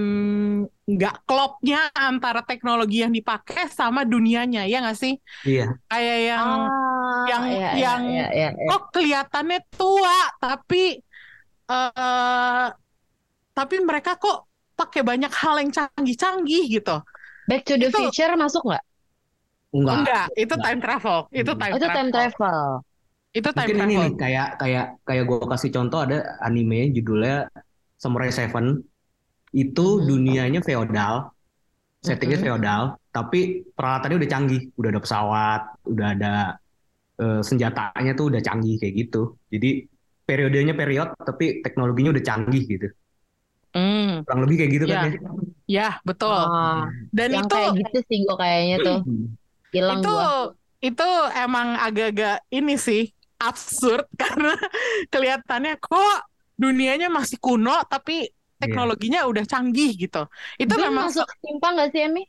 nggak 0.85 1.15
klopnya 1.25 1.89
antara 1.97 2.45
teknologi 2.45 3.01
yang 3.01 3.09
dipakai 3.09 3.65
sama 3.73 4.05
dunianya 4.05 4.69
ya 4.69 4.85
nggak 4.85 4.93
sih? 4.93 5.17
Iya. 5.41 5.73
Kayak 5.89 6.19
yang 6.29 6.45
Ah, 6.45 7.25
yang- 7.25 7.45
iya, 7.49 7.57
iya, 7.57 7.69
yang 7.81 8.01
iya, 8.13 8.27
iya, 8.29 8.49
iya. 8.53 8.69
kok 8.69 8.83
kelihatannya 8.93 9.59
tua 9.73 10.17
tapi 10.37 11.01
eh 11.65 12.65
tapi 13.57 13.75
mereka 13.81 14.21
kok 14.21 14.45
pakai 14.77 15.01
banyak 15.01 15.31
hal 15.33 15.55
yang 15.65 15.71
canggih-canggih 15.73 16.63
gitu. 16.69 17.01
Back 17.49 17.65
to 17.65 17.73
the 17.79 17.89
itu- 17.89 17.97
Future 17.97 18.37
masuk 18.37 18.61
nggak? 18.69 18.83
Enggak. 19.75 19.95
Enggak, 19.99 20.25
itu 20.39 20.53
Enggak. 20.55 20.65
time 20.65 20.79
travel, 20.83 21.17
itu 21.35 21.51
Hmm. 21.51 21.59
time 21.61 21.73
Oh, 21.73 21.77
itu 21.79 21.87
time 21.87 22.09
travel. 22.11 22.13
travel. 22.15 22.59
Itu 23.35 23.49
time 23.51 23.55
Mungkin 23.55 23.75
ini 23.75 23.83
travel. 23.83 23.91
nih 23.95 24.09
kayak 24.21 24.47
kayak 24.61 24.85
kayak 25.07 25.23
gue 25.29 25.37
kasih 25.51 25.69
contoh 25.75 25.99
ada 26.05 26.17
anime 26.43 26.79
judulnya 26.95 27.35
Samurai 28.01 28.31
Seven. 28.31 28.65
Itu 29.55 29.85
Mhm. 29.99 30.07
dunianya 30.09 30.59
feodal, 30.67 31.15
settingnya 32.03 32.39
Mhm. 32.39 32.45
feodal, 32.45 32.81
tapi 33.15 33.39
peralatannya 33.75 34.17
udah 34.19 34.31
canggih, 34.31 34.61
udah 34.79 34.89
ada 34.91 35.01
pesawat, 35.05 35.61
udah 35.91 36.07
ada 36.15 36.33
eh, 37.15 37.41
senjatanya 37.47 38.11
tuh 38.19 38.25
udah 38.31 38.41
canggih 38.43 38.75
kayak 38.75 38.95
gitu. 39.07 39.39
Jadi 39.47 39.87
periodenya 40.27 40.75
period, 40.75 41.15
tapi 41.15 41.63
teknologinya 41.63 42.11
udah 42.11 42.23
canggih 42.27 42.63
gitu. 42.67 42.87
Hmm, 43.75 44.23
Kurang 44.25 44.39
lebih 44.47 44.55
kayak 44.59 44.71
gitu 44.75 44.85
kan 44.89 44.97
ya, 44.97 45.03
ya. 45.05 45.11
ya 45.67 45.87
betul. 46.07 46.31
Ah, 46.35 46.87
Dan 47.11 47.29
yang 47.35 47.45
itu 47.47 47.55
kayak 47.55 47.71
gitu 47.79 47.97
sih 48.09 48.17
gue 48.27 48.35
kayaknya 48.35 48.77
tuh 48.83 48.97
Hmm. 49.07 49.25
Hilang 49.75 49.99
itu 49.99 50.07
gua. 50.09 50.55
itu 50.79 51.09
emang 51.35 51.67
agak-agak 51.77 52.35
ini 52.49 52.75
sih 52.79 53.03
absurd 53.37 54.07
karena 54.21 54.55
kelihatannya 55.11 55.75
kok 55.77 56.17
dunianya 56.55 57.11
masih 57.11 57.35
kuno 57.37 57.75
tapi 57.85 58.31
teknologinya 58.55 59.27
udah 59.27 59.43
canggih 59.43 59.91
gitu. 59.93 60.23
Itu 60.55 60.71
Dune 60.71 60.87
memang 60.87 61.11
masuk 61.11 61.27
simpang 61.43 61.75
gak 61.75 61.91
sih 61.91 62.07
Emi? 62.07 62.23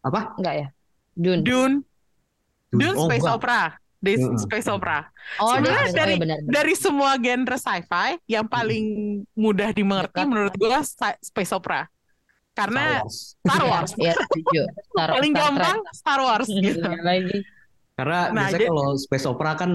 Apa? 0.00 0.32
Enggak 0.40 0.54
ya? 0.56 0.66
Dune. 1.12 1.40
Dune, 1.44 1.74
Dune 2.72 2.96
Oh, 2.96 3.04
space 3.04 3.20
enggak. 3.20 3.36
opera, 3.36 3.60
di 4.00 4.12
space 4.16 4.68
opera. 4.72 4.98
Oh, 5.36 5.52
Sebenarnya 5.52 5.84
oh, 5.84 5.92
dari 5.92 6.14
iya 6.16 6.22
benar. 6.24 6.38
benar. 6.40 6.52
dari 6.56 6.74
semua 6.74 7.10
genre 7.20 7.56
sci-fi 7.60 8.08
yang 8.24 8.46
paling 8.48 8.84
mudah 9.36 9.68
dimengerti 9.70 10.16
Dekat. 10.16 10.30
menurut 10.32 10.54
gua 10.56 10.80
sci- 10.80 11.20
space 11.20 11.52
opera. 11.52 11.84
Star 12.60 12.68
Karena 12.68 12.84
Wars. 13.00 13.16
Star 13.32 13.56
Iya, 13.56 13.70
Wars 13.70 13.90
Iya, 13.96 14.14
setuju. 14.14 14.62
Star, 14.84 15.08
paling 15.10 15.32
Star 15.32 15.42
gampang 15.42 15.78
Star 15.90 16.20
Wars 16.20 16.46
Trek. 16.46 16.62
gitu. 16.62 16.80
Iya 16.90 17.00
lagi. 17.02 17.38
Karena 17.92 18.18
Nah, 18.20 18.32
biasanya 18.34 18.54
jadi- 18.54 18.68
kalau 18.68 18.88
space 18.94 19.26
opera 19.26 19.52
kan 19.54 19.70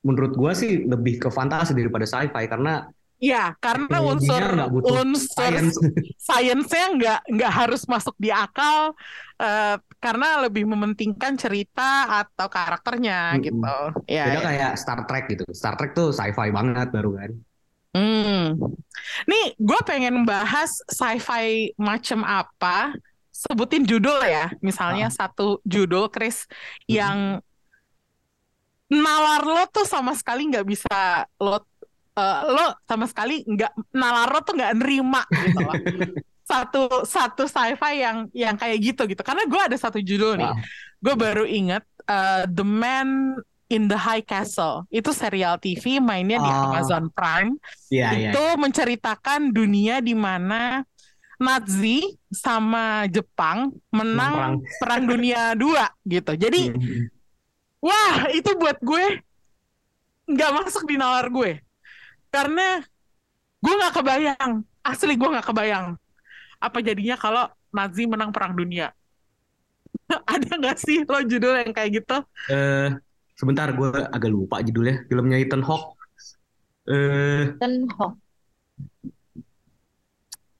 menurut 0.00 0.32
gua 0.32 0.52
sih 0.52 0.70
lebih 0.84 1.18
ke 1.18 1.28
fantasi 1.28 1.72
daripada 1.72 2.04
sci-fi 2.04 2.44
karena 2.46 2.86
Iya, 3.18 3.50
karena 3.58 3.98
unsur 3.98 4.38
unsur 4.86 5.18
science. 5.18 5.74
sainsnya 6.22 6.86
nggak 6.94 7.20
nggak 7.28 7.52
harus 7.52 7.82
masuk 7.84 8.14
di 8.14 8.30
akal 8.30 8.94
eh, 9.36 9.74
karena 9.98 10.38
lebih 10.40 10.62
mementingkan 10.64 11.34
cerita 11.34 12.06
atau 12.22 12.46
karakternya 12.46 13.34
Mm-mm. 13.34 13.42
gitu. 13.42 13.76
Ya, 14.06 14.22
Beda 14.22 14.38
ya. 14.38 14.46
kayak 14.46 14.72
Star 14.78 15.02
Trek 15.02 15.26
gitu. 15.28 15.42
Star 15.50 15.74
Trek 15.74 15.92
tuh 15.92 16.14
sci-fi 16.14 16.54
banget 16.54 16.94
baru 16.94 17.18
kan. 17.18 17.30
Hmm. 17.96 18.58
Nih, 19.24 19.56
gue 19.56 19.80
pengen 19.88 20.28
bahas 20.28 20.80
sci-fi 20.88 21.72
macam 21.80 22.20
apa. 22.24 22.92
Sebutin 23.32 23.86
judul 23.86 24.18
ya. 24.26 24.52
Misalnya 24.60 25.08
satu 25.08 25.62
judul, 25.64 26.10
Chris, 26.12 26.44
yang 26.90 27.40
nalar 28.88 29.44
lo 29.44 29.64
tuh 29.68 29.84
sama 29.84 30.16
sekali 30.16 30.48
nggak 30.48 30.64
bisa 30.64 31.28
lo 31.36 31.60
eh, 32.16 32.40
lo 32.48 32.72
sama 32.88 33.04
sekali 33.04 33.44
nggak 33.44 33.92
nalar 33.92 34.32
lo 34.32 34.40
tuh 34.40 34.56
nggak 34.56 34.74
nerima 34.80 35.22
gitu 35.28 35.58
loh. 35.60 35.76
Satu 36.48 37.04
satu 37.04 37.44
sci-fi 37.44 38.00
yang 38.00 38.24
yang 38.32 38.56
kayak 38.56 38.80
gitu 38.80 39.04
gitu. 39.04 39.20
Karena 39.20 39.44
gue 39.44 39.60
ada 39.68 39.76
satu 39.76 40.00
judul 40.00 40.40
nih. 40.40 40.48
Wow. 40.48 40.64
Gue 41.04 41.14
baru 41.20 41.44
inget 41.44 41.84
eh, 42.08 42.48
The 42.48 42.64
Man 42.64 43.36
in 43.68 43.86
the 43.86 43.96
High 43.96 44.24
Castle. 44.24 44.84
Itu 44.88 45.12
serial 45.12 45.60
TV 45.60 46.00
mainnya 46.00 46.40
di 46.40 46.50
Oh. 46.50 46.72
Amazon 46.72 47.08
Prime 47.12 47.56
Iya, 47.88 48.08
iya. 48.16 48.30
itu 48.32 48.44
menceritakan 48.56 49.52
dunia 49.52 50.00
di 50.00 50.12
mana 50.12 50.82
Nazi 51.38 52.18
sama 52.34 53.06
Jepang 53.06 53.70
menang 53.94 54.58
perang 54.82 55.06
dunia 55.06 55.54
dua 55.54 55.86
gitu. 56.02 56.34
Jadi 56.34 56.74
Mm-mm. 56.74 57.06
wah 57.78 58.26
itu 58.34 58.50
buat 58.58 58.76
gue 58.82 59.22
nggak 60.28 60.50
masuk 60.60 60.84
di 60.84 60.96
nalar 61.00 61.30
gue 61.32 61.62
karena 62.28 62.82
gue 63.64 63.74
nggak 63.74 63.94
kebayang 63.96 64.52
asli 64.84 65.16
gue 65.16 65.28
nggak 65.30 65.46
kebayang 65.48 65.96
apa 66.58 66.78
jadinya 66.82 67.16
kalau 67.16 67.46
Nazi 67.70 68.08
menang 68.08 68.32
perang 68.32 68.56
dunia. 68.56 68.90
Ada 70.32 70.56
nggak 70.56 70.78
sih 70.80 71.04
lo 71.04 71.20
judul 71.22 71.54
yang 71.62 71.72
kayak 71.76 72.02
gitu? 72.02 72.16
Eh, 72.50 72.88
sebentar 73.38 73.70
gue 73.70 73.88
agak 73.94 74.30
lupa 74.34 74.58
judulnya. 74.60 75.06
Filmnya 75.06 75.38
Ethan 75.38 75.62
Hawke. 75.62 75.94
Eh, 76.90 77.54
Kan 77.62 77.86
oh, 78.02 78.12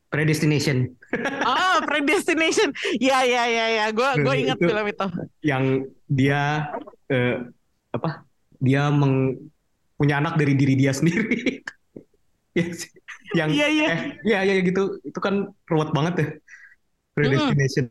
Predestination. 0.08 0.94
Oh, 1.44 1.76
Predestination. 1.84 2.70
Ya 3.02 3.26
ya 3.26 3.44
ya 3.50 3.66
ya. 3.82 3.84
Gue 3.90 4.08
gue 4.22 4.34
ingat 4.46 4.56
Itu- 4.62 4.68
film 4.70 4.84
itu. 4.86 5.06
Yang 5.42 5.64
dia 6.06 6.70
eh, 7.10 7.36
apa? 7.92 8.24
Dia 8.62 8.88
meng, 8.94 9.36
punya 9.98 10.22
anak 10.22 10.38
dari 10.38 10.54
diri 10.54 10.78
dia 10.78 10.94
sendiri. 10.94 11.26
Ya 12.56 12.74
sih. 12.74 12.90
yang 13.38 13.54
Iya 13.54 13.68
iya. 13.70 13.86
eh 13.86 14.00
ya 14.26 14.38
ya 14.42 14.54
gitu. 14.66 14.98
Itu 15.06 15.20
kan 15.22 15.46
ruwet 15.70 15.94
banget 15.94 16.14
ya. 16.18 16.26
Predestination. 17.14 17.86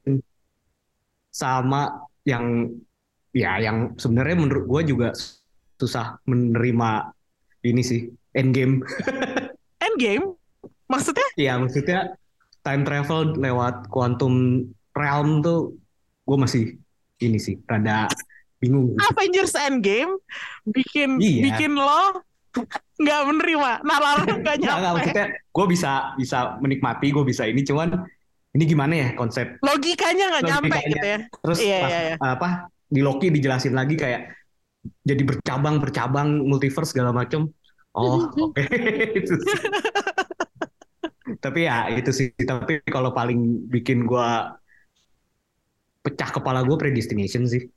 Sama 1.32 2.04
yang 2.28 2.76
ya 3.38 3.62
yang 3.62 3.94
sebenarnya 3.94 4.34
menurut 4.36 4.66
gue 4.66 4.82
juga 4.90 5.10
susah 5.78 6.18
menerima 6.26 7.14
ini 7.62 7.86
sih 7.86 8.02
Endgame. 8.34 8.82
Endgame? 9.86 10.34
Maksudnya? 10.90 11.28
Ya 11.38 11.54
maksudnya 11.58 12.18
time 12.62 12.82
travel 12.82 13.38
lewat 13.38 13.94
quantum 13.94 14.66
realm 14.92 15.46
tuh 15.46 15.78
gue 16.26 16.38
masih 16.38 16.64
ini 17.20 17.38
sih 17.38 17.62
rada 17.64 18.10
bingung. 18.58 18.98
Avengers 18.98 19.54
Endgame 19.54 20.18
bikin 20.66 21.22
Iya. 21.22 21.54
bikin 21.54 21.78
lo 21.78 22.26
nggak 23.02 23.22
menerima, 23.30 23.86
nalar 23.86 24.26
nggak 24.26 24.34
Nggak, 24.42 24.56
nggak, 24.58 24.78
nyampe. 24.82 24.96
maksudnya 24.98 25.26
gue 25.38 25.66
bisa 25.70 25.92
bisa 26.18 26.38
menikmati, 26.58 27.08
gue 27.14 27.22
bisa 27.22 27.46
ini 27.46 27.62
cuman 27.62 27.94
ini 28.58 28.64
gimana 28.66 28.94
ya 28.98 29.10
konsep. 29.14 29.62
Logikanya 29.62 30.26
nggak 30.34 30.44
nyampe 30.50 30.78
gitu 30.90 31.06
ya. 31.06 31.20
Terus 31.30 31.58
Iya, 31.62 31.78
pas 31.78 31.90
iya, 31.94 32.00
iya. 32.02 32.16
apa 32.18 32.50
di 32.88 33.02
Loki 33.04 33.28
dijelasin 33.28 33.76
lagi 33.76 34.00
kayak 34.00 34.32
jadi 35.04 35.24
bercabang 35.24 35.84
bercabang 35.84 36.28
multiverse 36.48 36.96
segala 36.96 37.12
macam. 37.12 37.52
Oh 37.92 38.24
oke 38.52 38.64
sih. 39.28 39.62
Tapi 41.44 41.60
ya 41.68 41.92
itu 41.92 42.12
sih. 42.16 42.28
Tapi 42.34 42.82
kalau 42.88 43.12
paling 43.12 43.68
bikin 43.68 44.08
gue 44.08 44.28
pecah 46.08 46.30
kepala 46.32 46.64
gue 46.64 46.78
predestination 46.80 47.44
sih. 47.44 47.68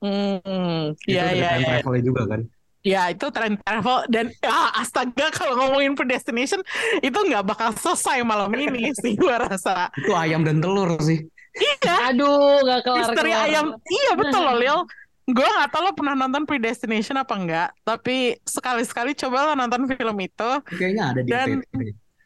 Hmm, 0.00 0.92
Itu 1.04 1.08
iya 1.08 1.32
iya 1.32 1.48
time 1.56 1.60
iya. 1.60 1.68
travelnya 1.80 2.02
juga 2.04 2.22
kan. 2.28 2.40
Ya 2.86 3.02
itu 3.10 3.26
time 3.34 3.56
travel 3.58 4.06
dan 4.14 4.30
ah, 4.46 4.78
astaga 4.78 5.26
kalau 5.34 5.58
ngomongin 5.58 5.98
predestination 5.98 6.62
itu 7.02 7.18
nggak 7.18 7.42
bakal 7.42 7.74
selesai 7.74 8.22
malam 8.22 8.52
ini 8.54 8.94
sih 8.94 9.18
gua 9.18 9.42
rasa. 9.42 9.90
Itu 9.98 10.14
ayam 10.14 10.46
dan 10.46 10.62
telur 10.62 10.94
sih. 11.02 11.26
Iya, 11.56 11.94
aduh, 12.12 12.60
gak 12.62 12.84
misteri 12.84 13.32
kelar-kelar. 13.32 13.48
ayam. 13.48 13.66
Iya 13.82 14.10
betul 14.14 14.42
loh 14.44 14.56
Lil. 14.56 14.78
Gue 15.26 15.42
nggak 15.42 15.70
tahu 15.74 15.82
lo 15.82 15.92
pernah 15.92 16.14
nonton 16.14 16.46
Predestination 16.46 17.18
apa 17.18 17.34
enggak, 17.34 17.68
tapi 17.82 18.38
sekali-sekali 18.46 19.10
coba 19.18 19.50
lo 19.50 19.52
nonton 19.58 19.88
film 19.88 20.16
itu, 20.22 20.50
Kayaknya 20.70 21.02
ada 21.10 21.20
di 21.24 21.30
Dan- 21.32 21.64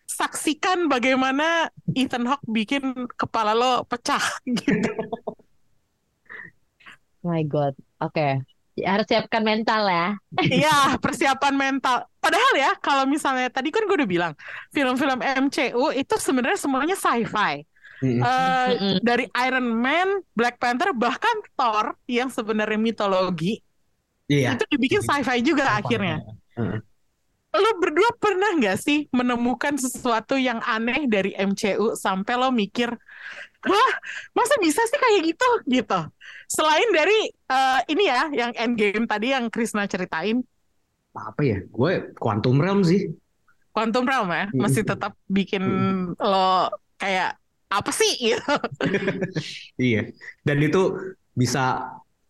saksikan 0.05 0.85
bagaimana 0.85 1.71
Ethan 1.95 2.29
Hawke 2.29 2.45
bikin 2.45 2.83
kepala 3.17 3.57
lo 3.57 3.87
pecah 3.87 4.21
gitu. 4.59 4.91
My 7.23 7.41
God. 7.45 7.73
Oke. 8.01 8.45
Harus 8.81 9.07
siapkan 9.09 9.45
mental 9.45 9.85
ya. 9.85 10.09
Iya, 10.41 10.97
persiapan 11.05 11.53
mental. 11.53 12.09
Padahal 12.17 12.53
ya, 12.57 12.73
kalau 12.81 13.05
misalnya 13.05 13.53
tadi 13.53 13.69
kan 13.69 13.85
gue 13.85 13.93
udah 13.93 14.09
bilang, 14.09 14.33
film-film 14.73 15.21
MCU 15.21 15.93
itu 15.93 16.15
sebenarnya 16.17 16.57
semuanya 16.57 16.97
sci-fi. 16.97 17.61
Eh, 18.01 18.17
Mm-mm. 18.25 18.97
dari 19.05 19.29
Iron 19.45 19.69
Man, 19.77 20.25
Black 20.33 20.57
Panther, 20.57 20.97
bahkan 20.97 21.37
Thor 21.53 21.93
yang 22.09 22.33
sebenarnya 22.33 22.81
mitologi, 22.81 23.61
Iya. 24.25 24.57
itu 24.57 24.65
dibikin 24.73 25.05
sci-fi 25.05 25.45
juga 25.45 25.69
akhirnya. 25.77 26.25
Heeh. 26.57 26.81
Lo 27.51 27.71
berdua 27.83 28.15
pernah 28.15 28.55
nggak 28.57 28.79
sih 28.79 29.11
menemukan 29.11 29.75
sesuatu 29.75 30.39
yang 30.39 30.63
aneh 30.63 31.11
dari 31.11 31.35
MCU 31.35 31.99
sampai 31.99 32.39
lo 32.39 32.55
mikir, 32.55 32.89
wah 33.67 33.93
masa 34.33 34.55
bisa 34.63 34.81
sih 34.87 34.97
kayak 34.97 35.35
gitu 35.35 35.51
gitu. 35.67 36.01
Selain 36.47 36.89
dari 36.95 37.27
eh, 37.29 37.81
ini 37.91 38.07
ya, 38.07 38.31
yang 38.31 38.55
Endgame 38.55 39.05
tadi 39.05 39.35
yang 39.35 39.51
Krisna 39.51 39.85
ceritain, 39.91 40.41
Apa 41.11 41.43
ya? 41.43 41.59
Gue 41.67 42.15
Quantum 42.15 42.63
Realm 42.63 42.87
sih. 42.87 43.11
Quantum 43.75 44.07
Realm 44.07 44.31
ya, 44.31 44.47
masih 44.55 44.87
tetap 44.87 45.19
bikin 45.27 45.63
lo 46.17 46.71
kayak 47.03 47.40
apa 47.71 47.91
sih 47.95 48.11
gitu. 48.27 48.53
Iya. 49.83 49.99
Dan 50.47 50.57
itu 50.67 50.79
bisa 51.41 51.59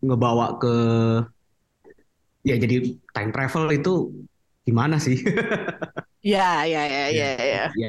ngebawa 0.04 0.44
ke 0.60 0.66
ya 2.48 2.54
jadi 2.56 2.74
time 3.14 3.30
travel 3.34 3.64
itu 3.76 3.90
gimana 4.66 4.96
sih? 5.00 5.16
Ya, 6.22 6.64
ya, 6.66 6.80
ya, 6.86 7.08
ya, 7.10 7.26
ya. 7.44 7.72
ya, 7.80 7.88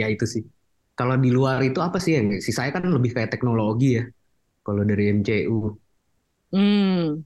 ya 0.00 0.06
itu 0.14 0.24
sih. 0.34 0.42
Kalau 0.98 1.14
di 1.24 1.28
luar 1.36 1.56
itu 1.68 1.78
apa 1.86 1.96
sih 2.04 2.12
yang 2.18 2.26
sisanya 2.46 2.70
kan 2.76 2.84
lebih 2.96 3.10
kayak 3.16 3.30
teknologi 3.32 3.86
ya. 3.98 4.02
Kalau 4.66 4.82
dari 4.90 5.02
MCU 5.16 5.54
Hmm. 6.52 7.24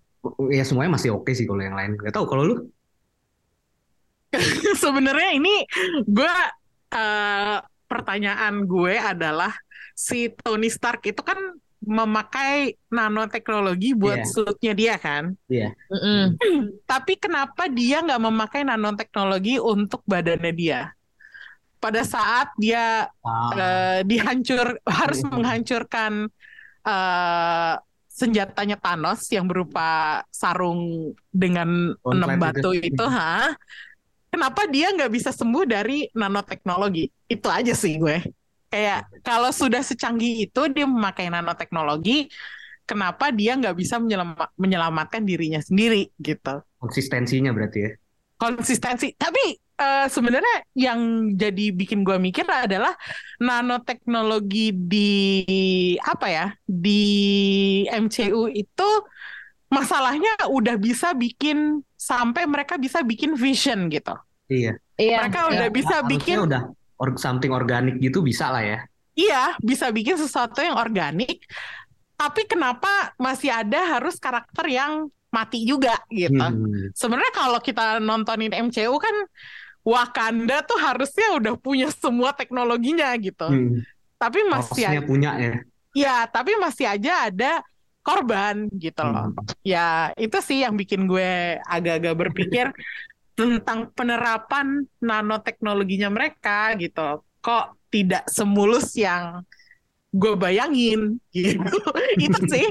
ya 0.59 0.63
semuanya 0.69 0.93
masih 0.97 1.11
oke 1.17 1.31
sih 1.39 1.47
kalau 1.49 1.63
yang 1.67 1.77
lain. 1.79 1.91
Gak 2.05 2.15
tahu 2.17 2.25
kalau 2.31 2.43
lu 2.49 2.55
sebenarnya 4.83 5.31
ini 5.39 5.55
gue 6.07 6.35
eh, 6.95 7.57
pertanyaan 7.87 8.55
gue 8.67 8.95
adalah 8.99 9.53
si 9.97 10.29
Tony 10.45 10.69
Stark 10.69 11.09
itu 11.09 11.25
kan 11.25 11.57
memakai 11.81 12.77
nanoteknologi 12.93 13.97
buat 13.97 14.21
Iya. 14.21 14.29
suitnya 14.29 14.73
dia 14.77 14.95
kan. 15.01 15.33
Iya. 15.49 15.73
Mm-mm. 15.89 16.37
Tapi 16.91 17.17
kenapa 17.17 17.73
dia 17.73 18.05
nggak 18.05 18.21
memakai 18.21 18.61
nanoteknologi 18.63 19.57
untuk 19.57 20.05
badannya 20.05 20.53
dia? 20.53 20.81
Pada 21.81 22.03
saat 22.05 22.51
dia 22.59 23.07
Ah, 23.23 23.53
eh, 23.55 23.99
dihancur 24.05 24.77
harus 25.01 25.21
menghancurkan 25.25 26.29
eh, 26.85 27.75
senjatanya 28.09 28.81
Thanos 28.81 29.29
yang 29.29 29.45
berupa 29.45 30.25
sarung 30.33 31.13
dengan 31.29 31.93
enam 32.01 32.29
itu. 32.33 32.41
batu 32.41 32.71
itu, 32.73 33.05
ha? 33.05 33.53
Kenapa 34.33 34.65
dia 34.69 34.89
nggak 34.93 35.13
bisa 35.13 35.31
sembuh 35.33 35.65
dari 35.69 36.09
nanoteknologi? 36.13 37.09
Itu 37.29 37.49
aja 37.53 37.77
sih 37.77 37.97
gue. 37.97 38.36
Kayak 38.67 39.09
kalau 39.23 39.51
sudah 39.55 39.81
secanggih 39.81 40.51
itu 40.51 40.63
dia 40.75 40.87
memakai 40.87 41.31
nanoteknologi, 41.31 42.27
kenapa 42.87 43.35
dia 43.35 43.59
nggak 43.59 43.77
bisa 43.79 43.99
menyelama- 43.99 44.53
menyelamatkan 44.59 45.23
dirinya 45.27 45.59
sendiri 45.63 46.11
gitu? 46.19 46.63
konsistensinya 46.87 47.51
berarti 47.51 47.79
ya. 47.83 47.91
konsistensi. 48.37 49.17
Tapi 49.17 49.57
eh, 49.59 50.07
sebenarnya 50.13 50.57
yang 50.77 51.33
jadi 51.35 51.73
bikin 51.73 52.05
gua 52.05 52.21
mikir 52.21 52.45
adalah 52.45 52.93
nanoteknologi 53.41 54.77
di 54.77 55.13
apa 56.05 56.27
ya 56.29 56.47
di 56.69 57.03
MCU 57.89 58.53
itu 58.53 58.89
masalahnya 59.73 60.47
udah 60.53 60.77
bisa 60.79 61.17
bikin 61.17 61.81
sampai 61.97 62.45
mereka 62.47 62.77
bisa 62.79 63.03
bikin 63.03 63.35
vision 63.35 63.89
gitu. 63.89 64.15
Iya. 64.53 64.79
Iya. 65.01 65.27
Mereka 65.27 65.41
iya. 65.43 65.51
udah 65.57 65.69
bisa 65.73 65.97
bikin 66.05 66.37
udah 66.45 66.63
or- 67.01 67.17
something 67.21 67.53
organik 67.53 67.97
gitu 68.01 68.21
bisa 68.21 68.51
lah 68.53 68.65
ya. 68.65 68.79
Iya, 69.17 69.57
bisa 69.65 69.89
bikin 69.89 70.21
sesuatu 70.21 70.61
yang 70.61 70.77
organik. 70.77 71.41
Tapi 72.17 72.49
kenapa 72.49 73.13
masih 73.17 73.53
ada 73.53 73.97
harus 73.97 74.17
karakter 74.21 74.69
yang 74.69 75.09
mati 75.33 75.65
juga 75.69 75.97
gitu? 76.09 76.37
Hmm. 76.37 76.93
Sebenarnya 76.93 77.33
kalau 77.33 77.61
kita 77.61 78.01
nontonin 78.01 78.53
MCU 78.53 78.97
kan 79.01 79.17
Wakanda 79.87 80.67
tuh 80.67 80.83
harusnya 80.83 81.39
udah 81.39 81.55
punya 81.55 81.89
semua 81.95 82.35
teknologinya 82.35 83.15
gitu. 83.23 83.47
Hmm. 83.47 83.87
Tapi 84.19 84.43
masih 84.51 84.83
Harusnya 84.83 85.01
aja, 85.01 85.07
punya 85.07 85.31
ya. 85.39 85.53
ya, 85.95 86.17
tapi 86.27 86.59
masih 86.59 86.91
aja 86.91 87.31
ada 87.31 87.63
korban 88.03 88.67
gitu 88.75 89.03
loh. 89.07 89.31
Hmm. 89.31 89.47
Ya, 89.63 90.11
itu 90.19 90.35
sih 90.43 90.67
yang 90.67 90.75
bikin 90.75 91.07
gue 91.07 91.63
agak-agak 91.63 92.15
berpikir 92.19 92.67
tentang 93.37 93.93
penerapan 93.93 94.89
nanoteknologinya 94.99 96.09
mereka 96.09 96.73
gitu. 96.81 97.21
Kok 97.45 97.93
tidak 97.93 98.25
semulus 98.33 98.97
yang 98.97 99.45
gue 100.11 100.33
bayangin 100.35 101.21
gitu. 101.31 101.61
itu 102.25 102.41
sih. 102.49 102.67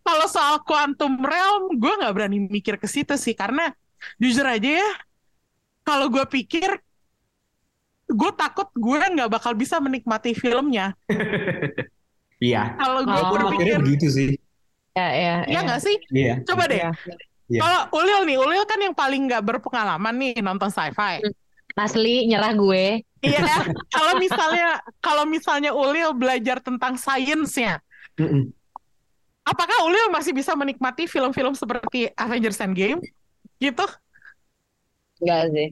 Kalau 0.00 0.26
soal 0.26 0.64
quantum 0.64 1.20
realm, 1.20 1.76
gue 1.76 1.92
nggak 2.00 2.14
berani 2.16 2.48
mikir 2.48 2.80
ke 2.80 2.88
situ 2.88 3.14
sih 3.20 3.36
karena 3.36 3.68
jujur 4.16 4.48
aja 4.48 4.80
ya, 4.80 4.90
kalau 5.84 6.08
gue 6.08 6.24
pikir 6.24 6.80
gue 8.10 8.30
takut 8.34 8.66
gue 8.74 8.98
nggak 8.98 9.30
bakal 9.30 9.52
bisa 9.54 9.78
menikmati 9.78 10.32
filmnya. 10.34 10.96
Iya. 12.40 12.72
Kalau 12.80 13.04
gue 13.04 13.20
Oh. 13.20 13.32
Berpikir, 13.36 13.76
begitu 13.84 14.08
sih. 14.08 14.28
Ya, 14.96 15.08
ya, 15.12 15.34
ya 15.44 15.52
ya. 15.52 15.58
nggak 15.60 15.80
sih? 15.84 15.96
Iya. 16.08 16.34
Coba 16.48 16.64
deh. 16.72 16.80
Iya. 16.80 16.90
Iya. 17.50 17.60
Kalau 17.66 17.80
Ulil 17.98 18.20
nih, 18.30 18.36
Ulil 18.38 18.62
kan 18.62 18.78
yang 18.78 18.94
paling 18.94 19.26
nggak 19.26 19.42
berpengalaman 19.42 20.14
nih 20.14 20.38
nonton 20.38 20.70
sci-fi. 20.70 21.18
Asli 21.74 22.30
nyerah 22.30 22.54
gue. 22.54 23.02
Iya, 23.20 23.42
kalau 23.94 24.16
misalnya 24.22 24.78
kalau 25.02 25.24
misalnya 25.26 25.74
Ulil 25.74 26.14
belajar 26.14 26.62
tentang 26.62 26.94
sainsnya, 26.94 27.82
Mm-mm. 28.14 28.54
apakah 29.42 29.82
Ulil 29.82 30.14
masih 30.14 30.30
bisa 30.30 30.54
menikmati 30.54 31.10
film-film 31.10 31.58
seperti 31.58 32.06
Avengers 32.14 32.62
Endgame? 32.62 33.02
Gitu? 33.58 33.86
Enggak 35.20 35.42
sih. 35.50 35.68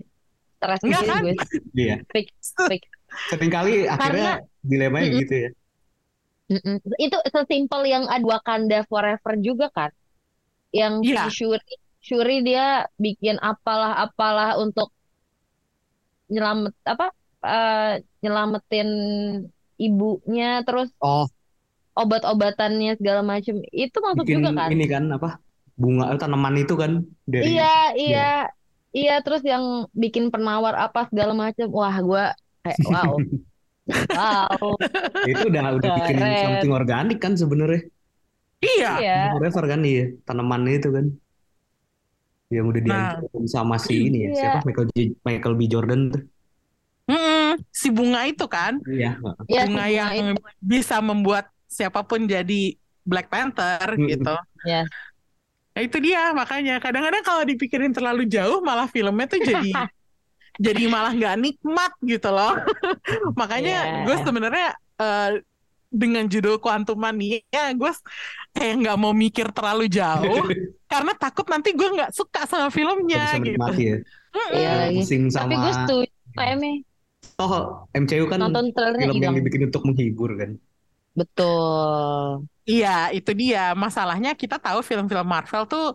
Stres 0.59 0.81
Enggak 0.83 1.03
kan? 1.07 1.23
gue. 1.23 1.35
Iya. 1.79 1.97
Fix, 2.11 2.29
fix. 2.67 2.83
Seringkali 3.31 3.87
akhirnya 3.87 4.43
dilemanya 4.67 5.09
Mm-mm. 5.15 5.23
gitu 5.23 5.35
ya. 5.47 5.51
Mm-mm. 6.49 6.77
Itu 6.99 7.17
sesimpel 7.31 7.87
yang 7.87 8.05
ada 8.11 8.27
Wakanda 8.27 8.83
Forever 8.91 9.35
juga 9.39 9.71
kan? 9.71 9.95
Yang 10.73 10.95
si 11.09 11.29
Shuri, 11.43 11.73
Shuri 11.99 12.37
dia 12.45 12.85
bikin 13.01 13.41
apalah-apalah 13.41 14.61
untuk 14.61 14.93
nyelamet 16.29 16.77
apa? 16.85 17.09
eh, 17.39 18.03
nyelamatin 18.19 18.89
ibunya 19.79 20.67
terus 20.67 20.91
Oh, 20.99 21.31
obat-obatannya 21.95 22.99
segala 22.99 23.23
macam. 23.23 23.63
Itu 23.71 23.99
masuk 24.03 24.27
bikin 24.27 24.43
juga 24.43 24.51
kan? 24.55 24.69
ini 24.75 24.87
kan 24.91 25.05
apa? 25.15 25.39
Bunga 25.79 26.11
tanaman 26.19 26.59
itu 26.59 26.75
kan 26.75 27.07
dari 27.23 27.55
Iya, 27.55 27.77
iya. 27.95 28.31
Iya, 28.89 29.21
terus 29.23 29.45
yang 29.45 29.87
bikin 29.95 30.33
penawar 30.33 30.75
apa 30.75 31.07
segala 31.13 31.37
macam. 31.37 31.71
Wah, 31.71 31.97
gua 32.03 32.25
kayak 32.67 32.79
wow. 32.89 33.15
Wow. 33.89 34.77
itu 35.25 35.49
udah 35.49 35.81
udah 35.81 35.91
bikin 36.05 36.21
Keren. 36.21 36.45
something 36.45 36.73
organik 36.77 37.19
kan 37.25 37.33
sebenarnya. 37.41 37.89
Iya. 38.59 38.91
Iya. 38.99 39.17
Forever 39.39 39.65
kan 39.71 39.81
iya, 39.87 40.05
tanaman 40.27 40.63
itu 40.67 40.89
kan. 40.91 41.07
Yang 42.49 42.65
udah 42.73 42.83
Nah. 42.83 43.09
diancam 43.21 43.45
sama 43.47 43.77
si 43.77 43.95
ini 44.09 44.19
ya, 44.25 44.29
Iya. 44.33 44.39
siapa 44.41 44.59
Michael 44.65 44.89
J- 44.97 45.17
Michael 45.21 45.55
B. 45.55 45.61
Jordan 45.69 46.01
tuh. 46.11 46.23
Mm-mm, 47.09 47.57
si 47.73 47.89
bunga 47.89 48.21
itu 48.29 48.45
kan, 48.49 48.77
Iya. 48.85 49.17
Iya, 49.49 49.63
bunga 49.65 49.87
si 49.89 49.95
yang 49.97 50.13
itu. 50.37 50.43
bisa 50.61 50.97
membuat 51.01 51.49
siapa 51.65 52.05
pun 52.05 52.25
jadi 52.29 52.77
Black 53.05 53.29
Panther 53.33 53.97
Mm-mm. 53.97 54.09
gitu. 54.13 54.35
Iya. 54.65 54.83
Nah, 55.73 55.83
itu 55.87 55.97
dia 56.03 56.35
makanya 56.35 56.83
kadang-kadang 56.83 57.23
kalau 57.23 57.45
dipikirin 57.47 57.95
terlalu 57.95 58.27
jauh 58.27 58.59
malah 58.61 58.91
filmnya 58.91 59.31
tuh 59.31 59.39
jadi 59.41 59.71
jadi 60.67 60.83
malah 60.91 61.13
nggak 61.15 61.37
nikmat 61.39 61.93
gitu 62.03 62.29
loh. 62.29 62.53
makanya 63.41 63.77
Iya. 63.85 64.05
gue 64.09 64.17
sebenarnya 64.27 64.69
eh, 64.99 65.29
dengan 65.89 66.29
judul 66.29 66.61
Quantum 66.61 67.01
Mania 67.01 67.41
gue 67.73 67.93
kayak 68.53 68.75
nggak 68.85 68.97
mau 69.01 69.17
mikir 69.17 69.49
terlalu 69.57 69.89
jauh 69.89 70.45
karena 70.93 71.13
takut 71.17 71.49
nanti 71.49 71.73
gue 71.73 71.89
nggak 71.89 72.13
suka 72.13 72.45
sama 72.45 72.69
filmnya 72.69 73.33
bisa 73.33 73.37
gitu. 73.41 73.57
menikmati 73.57 73.83
ya. 73.85 73.97
Iya 74.53 74.71
lagi. 74.85 75.01
Pusing 75.01 75.23
Tapi 75.33 75.55
sama 75.55 75.65
gue 75.65 75.73
setuju 75.73 76.09
Eme. 76.39 76.73
Oh, 77.39 77.87
MCU 77.95 78.25
kan 78.31 78.39
Nonton 78.43 78.71
trailernya 78.71 79.11
film 79.11 79.19
yang 79.23 79.35
hilang. 79.35 79.37
dibikin 79.43 79.63
untuk 79.71 79.83
menghibur 79.87 80.31
kan. 80.39 80.51
Betul. 81.19 82.47
Iya, 82.63 83.11
itu 83.11 83.31
dia. 83.35 83.75
Masalahnya 83.75 84.39
kita 84.39 84.59
tahu 84.63 84.83
film-film 84.87 85.27
Marvel 85.27 85.67
tuh 85.67 85.95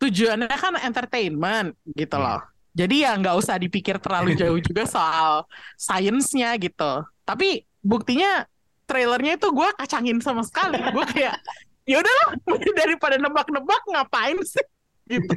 tujuannya 0.00 0.48
kan 0.48 0.74
entertainment 0.80 1.76
gitu 1.92 2.16
loh. 2.16 2.40
Jadi 2.74 3.06
ya 3.06 3.14
nggak 3.14 3.36
usah 3.38 3.56
dipikir 3.60 4.00
terlalu 4.02 4.34
jauh 4.34 4.58
juga 4.58 4.84
soal 4.88 5.46
sainsnya 5.78 6.56
gitu. 6.58 7.04
Tapi 7.22 7.64
buktinya 7.84 8.48
trailernya 8.84 9.36
itu 9.36 9.48
gue 9.50 9.68
kacangin 9.76 10.18
sama 10.20 10.42
sekali. 10.44 10.80
Gue 10.92 11.04
kayak 11.08 11.36
ya 11.84 12.00
udahlah 12.00 12.28
daripada 12.80 13.16
nebak-nebak 13.20 13.82
ngapain 13.90 14.38
sih 14.44 14.66
gitu. 15.08 15.34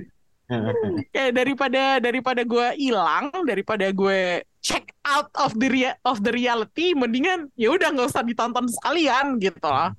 Kayak 1.11 1.43
daripada 1.43 1.99
daripada 1.99 2.41
gue 2.47 2.67
hilang, 2.79 3.27
daripada 3.43 3.91
gue 3.91 4.39
check 4.63 4.95
out 5.03 5.27
of 5.35 5.51
the 5.59 5.67
rea- 5.67 5.99
of 6.07 6.23
the 6.23 6.31
reality, 6.31 6.95
mendingan 6.95 7.51
ya 7.59 7.75
udah 7.75 7.91
nggak 7.91 8.07
usah 8.07 8.23
ditonton 8.23 8.71
sekalian 8.71 9.43
gitu 9.43 9.67
loh. 9.67 9.91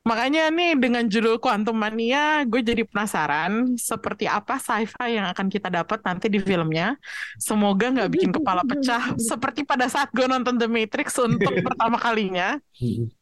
Makanya 0.00 0.48
nih 0.48 0.80
dengan 0.80 1.04
judul 1.04 1.36
Quantum 1.36 1.76
Mania, 1.76 2.40
gue 2.48 2.64
jadi 2.64 2.88
penasaran 2.88 3.76
seperti 3.76 4.24
apa 4.24 4.56
sci-fi 4.56 5.20
yang 5.20 5.28
akan 5.28 5.52
kita 5.52 5.68
dapat 5.68 6.00
nanti 6.00 6.32
di 6.32 6.40
filmnya. 6.40 6.96
Semoga 7.36 7.92
nggak 7.92 8.10
bikin 8.16 8.32
kepala 8.32 8.64
pecah 8.64 9.12
seperti 9.30 9.68
pada 9.68 9.92
saat 9.92 10.08
gue 10.16 10.24
nonton 10.24 10.56
The 10.56 10.64
Matrix 10.72 11.20
untuk 11.20 11.52
pertama 11.68 12.00
kalinya. 12.00 12.56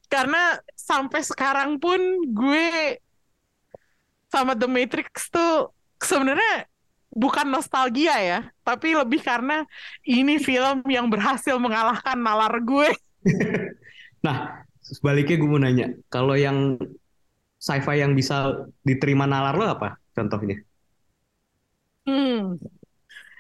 Karena 0.07 0.55
sampai 0.79 1.27
sekarang 1.27 1.83
pun 1.83 1.99
gue 2.31 2.97
sama 4.31 4.55
The 4.55 4.71
Matrix 4.71 5.35
tuh 5.35 5.75
sebenarnya 5.99 6.71
bukan 7.11 7.51
nostalgia 7.51 8.15
ya, 8.23 8.41
tapi 8.63 8.95
lebih 8.95 9.19
karena 9.19 9.67
ini 10.07 10.39
film 10.39 10.87
yang 10.87 11.11
berhasil 11.11 11.59
mengalahkan 11.59 12.15
nalar 12.15 12.55
gue. 12.63 12.95
Nah, 14.19 14.67
sebaliknya 14.89 15.37
gue 15.41 15.49
mau 15.49 15.61
nanya, 15.61 15.87
kalau 16.09 16.35
yang 16.39 16.77
sci-fi 17.59 18.01
yang 18.01 18.15
bisa 18.15 18.65
diterima 18.87 19.27
nalar 19.27 19.55
lo 19.59 19.67
apa 19.67 19.99
contohnya? 20.15 20.63
Hmm. 22.07 22.57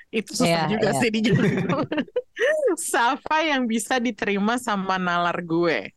Itu 0.08 0.32
susah 0.32 0.68
Iya, 0.68 0.72
juga 0.72 0.88
iya. 0.92 1.00
sih 1.00 1.10
dijawab. 1.12 1.88
Sci-fi 2.90 3.42
yang 3.52 3.64
bisa 3.68 4.00
diterima 4.00 4.56
sama 4.56 4.96
nalar 4.96 5.36
gue. 5.44 5.92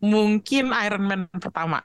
Mungkin 0.00 0.72
Iron 0.72 1.04
Man 1.04 1.22
pertama. 1.36 1.80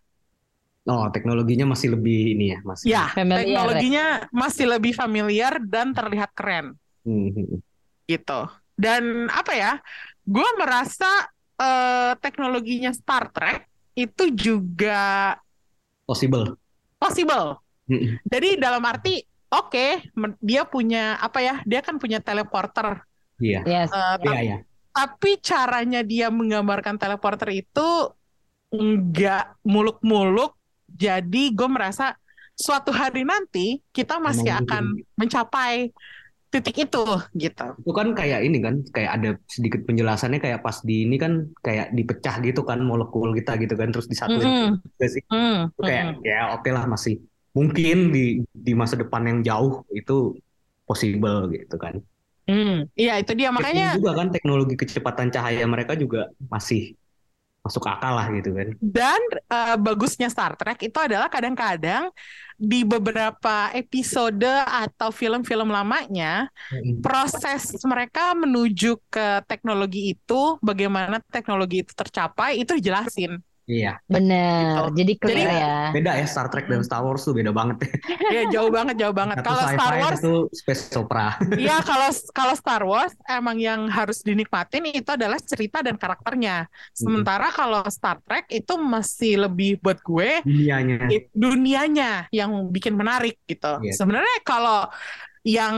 Oh, 0.85 1.09
teknologinya 1.09 1.65
masih 1.73 1.97
lebih 1.97 2.37
ini 2.37 2.45
ya, 2.53 2.59
masih. 2.61 2.85
Ya, 2.85 3.03
Familiar, 3.09 3.41
teknologinya 3.41 4.05
masih 4.29 4.65
lebih 4.69 4.93
familiar 4.93 5.57
dan 5.65 5.97
terlihat 5.97 6.29
keren 6.37 6.77
Hmm, 7.01 7.33
hmm, 7.33 7.57
gitu. 8.05 8.41
Dan 8.77 9.25
apa 9.33 9.53
ya? 9.57 9.71
Gue 10.25 10.45
merasa 10.57 11.09
eh, 11.55 12.11
teknologinya 12.19 12.91
Star 12.91 13.31
Trek 13.31 13.67
itu 13.95 14.27
juga 14.35 15.35
Possible. 16.05 16.53
possible. 17.01 17.57
Hmm, 17.89 18.17
Jadi 18.29 18.57
dalam 18.61 18.81
arti 18.85 19.21
oke, 19.49 20.09
men- 20.13 20.37
dia 20.41 20.65
punya 20.65 21.17
apa 21.17 21.41
ya? 21.41 21.55
Dia 21.65 21.81
kan 21.81 21.97
punya 21.97 22.21
teleporter. 22.21 23.01
Iya. 23.41 23.61
Eh, 23.65 23.71
Yes. 23.71 23.89
Iya, 23.89 24.01
tapi, 24.21 24.29
iya. 24.45 24.57
tapi 24.91 25.31
caranya 25.41 26.01
dia 26.05 26.27
menggambarkan 26.29 26.97
teleporter 27.01 27.49
itu 27.55 27.87
nggak 28.69 29.61
muluk-muluk. 29.65 30.53
Jadi 30.85 31.51
gue 31.51 31.69
merasa 31.69 32.13
suatu 32.55 32.93
hari 32.93 33.27
nanti 33.27 33.83
kita 33.91 34.15
masih 34.21 34.47
Emang 34.47 34.61
akan 34.63 34.83
mencapai 35.19 35.91
titik 36.55 36.75
itu 36.87 37.03
gitu. 37.35 37.65
Itu 37.83 37.91
kan 37.91 38.07
kayak 38.15 38.39
ini 38.47 38.57
kan, 38.63 38.75
kayak 38.95 39.11
ada 39.19 39.29
sedikit 39.45 39.81
penjelasannya 39.83 40.39
kayak 40.39 40.59
pas 40.65 40.77
di 40.87 41.03
ini 41.05 41.15
kan 41.19 41.51
kayak 41.59 41.91
dipecah 41.91 42.35
gitu 42.47 42.61
kan 42.63 42.79
molekul 42.79 43.35
kita 43.35 43.59
gitu 43.59 43.75
kan, 43.75 43.91
terus 43.91 44.07
disatuin 44.07 44.79
sih. 44.99 45.23
Hmm, 45.27 45.67
Itu 45.75 45.81
kayak 45.83 46.03
mm-mm. 46.15 46.27
ya 46.27 46.39
oke 46.55 46.69
lah 46.71 46.85
masih 46.87 47.19
mungkin 47.55 48.11
di 48.15 48.23
di 48.51 48.71
masa 48.75 48.95
depan 48.99 49.23
yang 49.27 49.39
jauh 49.43 49.83
itu 49.91 50.35
possible 50.87 51.51
gitu 51.51 51.75
kan. 51.75 51.95
Hmm, 52.45 52.85
Iya 52.93 53.13
itu 53.25 53.31
dia 53.33 53.49
makanya 53.49 53.97
juga 53.97 54.11
kan 54.21 54.27
teknologi 54.29 54.75
kecepatan 54.77 55.33
cahaya 55.33 55.65
mereka 55.65 55.97
juga 55.97 56.29
masih 56.45 56.93
masuk 57.65 57.81
akal 57.89 58.13
lah 58.13 58.29
gitu 58.29 58.53
kan. 58.53 58.77
dan 58.77 59.19
eh, 59.49 59.75
bagusnya 59.81 60.29
Star 60.29 60.53
Trek 60.53 60.85
itu 60.85 60.97
adalah 61.01 61.25
kadang-kadang 61.33 62.13
di 62.55 62.87
beberapa 62.87 63.67
episode 63.75 64.47
atau 64.63 65.11
film-film 65.11 65.67
lamanya 65.67 66.47
proses 67.03 67.75
mereka 67.83 68.31
menuju 68.31 68.95
ke 69.11 69.43
teknologi 69.43 70.15
itu, 70.15 70.55
bagaimana 70.63 71.19
teknologi 71.27 71.83
itu 71.83 71.91
tercapai, 71.91 72.63
itu 72.63 72.79
dijelasin. 72.79 73.43
Iya. 73.65 73.97
Bener. 74.05 74.93
Jadi 74.93 75.13
clear 75.17 75.37
Jadi- 75.41 75.57
ya. 75.57 75.77
Beda 75.89 76.11
ya 76.13 76.25
Star 76.29 76.47
Trek 76.47 76.69
dan 76.69 76.85
Star 76.85 77.01
Wars 77.01 77.25
tuh 77.25 77.33
beda 77.33 77.49
banget 77.49 77.77
ya. 77.85 77.91
Ya 78.29 78.43
jauh 78.53 78.69
banget, 78.69 78.95
jauh 78.95 79.11
banget. 79.11 79.41
Satu 79.41 79.49
Kalau 79.49 79.63
Star 79.73 79.93
Wars, 79.97 80.19
satu 80.21 80.33
space 80.53 80.83
opera. 80.95 81.27
ya 81.57 81.77
kalau 81.81 82.09
kalau 82.29 82.53
Star 82.53 82.83
Wars 82.85 83.13
emang 83.25 83.57
yang 83.57 83.89
harus 83.89 84.21
dinikmatin 84.21 84.85
itu 84.87 85.09
adalah 85.09 85.41
cerita 85.41 85.81
dan 85.81 85.97
karakternya. 85.97 86.69
Sementara 86.93 87.49
kalau 87.49 87.81
Star 87.89 88.21
Trek 88.21 88.45
itu 88.49 88.77
masih 88.77 89.49
lebih 89.49 89.81
buat 89.81 89.97
gue 89.99 90.45
Dunianya. 90.45 91.09
dunianya 91.33 92.11
yang 92.29 92.69
bikin 92.69 92.93
menarik 92.93 93.41
gitu. 93.45 93.81
Iya. 93.81 93.93
Sebenarnya 93.97 94.37
kalau 94.45 94.87
yang 95.41 95.75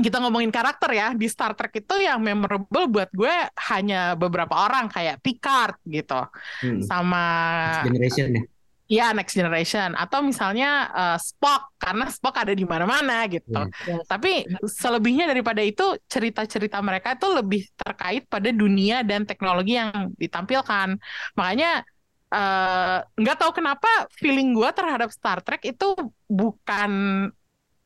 kita 0.00 0.18
ngomongin 0.18 0.50
karakter 0.50 0.90
ya 0.92 1.08
di 1.14 1.26
Star 1.30 1.52
Trek 1.54 1.72
itu 1.80 1.94
yang 2.00 2.18
memorable 2.20 2.84
buat 2.88 3.10
gue 3.12 3.34
hanya 3.72 4.16
beberapa 4.16 4.52
orang 4.56 4.88
kayak 4.88 5.20
Picard 5.20 5.76
gitu 5.86 6.20
Hmm. 6.60 6.80
sama 6.84 7.22
Next 7.70 7.86
Generation 7.88 8.26
ya. 8.34 8.42
ya 8.90 9.06
Next 9.14 9.34
Generation 9.38 9.94
atau 9.94 10.18
misalnya 10.20 10.70
eh, 10.90 11.18
Spock 11.22 11.78
karena 11.78 12.10
Spock 12.10 12.34
ada 12.42 12.52
di 12.52 12.66
mana-mana 12.66 13.24
gitu. 13.30 13.54
Iya. 13.54 14.02
Yes. 14.02 14.06
Tapi 14.10 14.32
selebihnya 14.66 15.30
daripada 15.30 15.62
itu 15.62 15.94
cerita-cerita 16.10 16.82
mereka 16.82 17.14
itu 17.14 17.30
lebih 17.30 17.62
terkait 17.78 18.26
pada 18.26 18.50
dunia 18.50 19.06
dan 19.06 19.22
teknologi 19.24 19.78
yang 19.78 20.10
ditampilkan. 20.18 20.98
Makanya 21.38 21.86
eh, 22.34 22.98
nggak 23.06 23.36
tahu 23.38 23.52
kenapa 23.54 24.10
feeling 24.18 24.54
gue 24.58 24.70
terhadap 24.74 25.10
Star 25.14 25.38
Trek 25.42 25.62
itu 25.62 25.94
bukan 26.26 26.90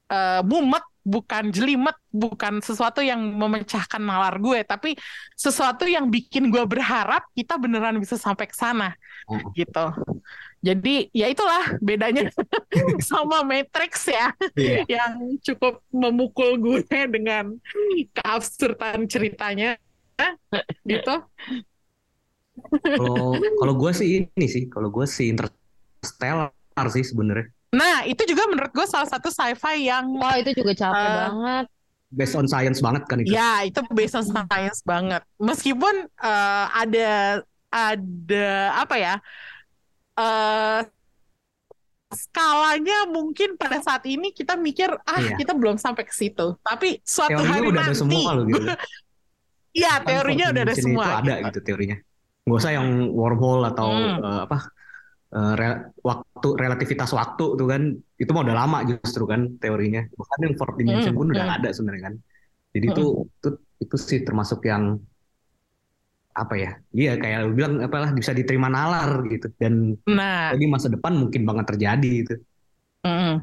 eh, 0.08 0.40
mumet, 0.44 0.84
bukan 1.04 1.52
jelimet, 1.52 1.94
bukan 2.08 2.64
sesuatu 2.64 3.04
yang 3.04 3.20
memecahkan 3.20 4.00
nalar 4.00 4.40
gue, 4.40 4.64
tapi 4.64 4.96
sesuatu 5.36 5.84
yang 5.84 6.08
bikin 6.08 6.48
gue 6.48 6.64
berharap 6.64 7.28
kita 7.36 7.60
beneran 7.60 8.00
bisa 8.00 8.16
sampai 8.16 8.48
ke 8.48 8.56
sana, 8.56 8.96
Oh. 9.24 9.40
gitu. 9.56 9.86
Jadi 10.64 11.08
ya 11.12 11.28
itulah 11.28 11.76
bedanya 11.80 12.28
sama 13.08 13.44
Matrix 13.44 14.08
ya 14.08 14.32
Iya. 14.56 14.84
yang 14.88 15.12
cukup 15.44 15.84
memukul 15.92 16.56
gue 16.56 16.80
dengan 16.88 17.56
keabsurdan 18.16 19.04
ceritanya 19.08 19.76
gitu. 20.84 21.14
Kalau 22.80 23.34
kalau 23.36 23.74
gue 23.76 23.92
sih 23.92 24.08
ini 24.24 24.46
sih, 24.46 24.64
kalau 24.70 24.88
gue 24.88 25.04
sih 25.04 25.32
Interstellar 25.32 26.52
sih 26.92 27.04
sebenarnya. 27.04 27.50
Nah, 27.74 28.06
itu 28.06 28.22
juga 28.24 28.46
menurut 28.46 28.70
gue 28.70 28.86
salah 28.86 29.08
satu 29.10 29.28
sci-fi 29.28 29.90
yang 29.90 30.06
Wah 30.14 30.38
itu 30.38 30.54
juga 30.54 30.72
capek 30.72 30.94
Eh, 31.02 31.14
banget. 31.26 31.66
Based 32.14 32.36
on 32.38 32.46
science 32.46 32.78
banget 32.78 33.02
kan 33.10 33.18
itu. 33.18 33.34
ya 33.34 33.66
itu 33.66 33.82
based 33.90 34.14
on 34.14 34.22
science 34.24 34.80
banget. 34.86 35.22
Meskipun 35.36 35.94
eh, 36.06 36.64
ada 36.70 37.42
ada 37.68 38.46
apa 38.78 38.94
ya? 38.96 39.14
eh 40.14 40.80
skalanya 42.14 43.10
mungkin 43.10 43.58
pada 43.58 43.82
saat 43.82 44.06
ini 44.06 44.30
kita 44.30 44.54
mikir 44.54 44.86
ah 45.02 45.18
Iya. 45.18 45.34
kita 45.34 45.50
belum 45.58 45.74
sampai 45.74 46.06
ke 46.06 46.14
situ. 46.14 46.54
Tapi 46.62 47.02
suatu 47.02 47.34
Teorinya 47.34 47.50
hari 47.50 47.66
udah 47.66 47.82
ada 47.82 47.90
nanti 47.90 47.98
semua 47.98 48.30
loh 48.38 48.44
gitu. 48.46 48.62
Iya, 49.74 49.92
Kan 49.98 50.06
teorinya 50.06 50.44
fourth 50.46 50.54
udah 50.54 50.62
ada 50.62 50.74
semua. 50.78 51.04
Itu 51.04 51.10
ada 51.18 51.34
gitu. 51.34 51.46
gitu 51.50 51.58
teorinya. 51.66 51.96
Nggak 52.46 52.58
usah 52.62 52.72
yang 52.78 52.88
wormhole 53.10 53.62
atau 53.66 53.88
Hmm. 53.90 54.22
eh, 54.22 54.40
apa 54.46 54.58
eh, 55.36 55.52
re- 55.60 55.80
waktu 56.08 56.48
relativitas 56.62 57.10
waktu 57.18 57.44
tuh 57.58 57.66
kan 57.72 57.82
itu 58.22 58.30
mah 58.34 58.42
udah 58.46 58.56
lama 58.62 58.78
justru 58.90 59.24
kan 59.32 59.40
teorinya. 59.62 60.00
Bahkan 60.20 60.38
yang 60.46 60.54
fourth 60.60 60.76
dimension 60.80 61.12
Hmm, 61.12 61.18
pun 61.18 61.26
udah 61.34 61.46
hmm. 61.46 61.54
ada 61.56 61.68
sebenarnya 61.76 62.02
kan. 62.12 62.14
Jadi 62.74 62.86
itu 62.92 63.02
itu 63.38 63.48
itu 63.84 63.96
sih 64.08 64.20
termasuk 64.26 64.60
yang 64.70 64.84
apa 66.40 66.54
ya? 66.62 66.70
Iya 66.98 67.10
kayak 67.22 67.38
lu 67.46 67.52
bilang 67.58 67.74
apalah 67.86 68.10
bisa 68.18 68.32
diterima 68.38 68.68
nalar 68.76 69.10
gitu 69.32 69.46
dan 69.60 69.74
Nah, 70.06 70.56
masa 70.74 70.88
depan 70.94 71.12
mungkin 71.22 71.42
banget 71.48 71.66
terjadi 71.70 72.08
itu. 72.22 72.34
Mm. 73.04 73.36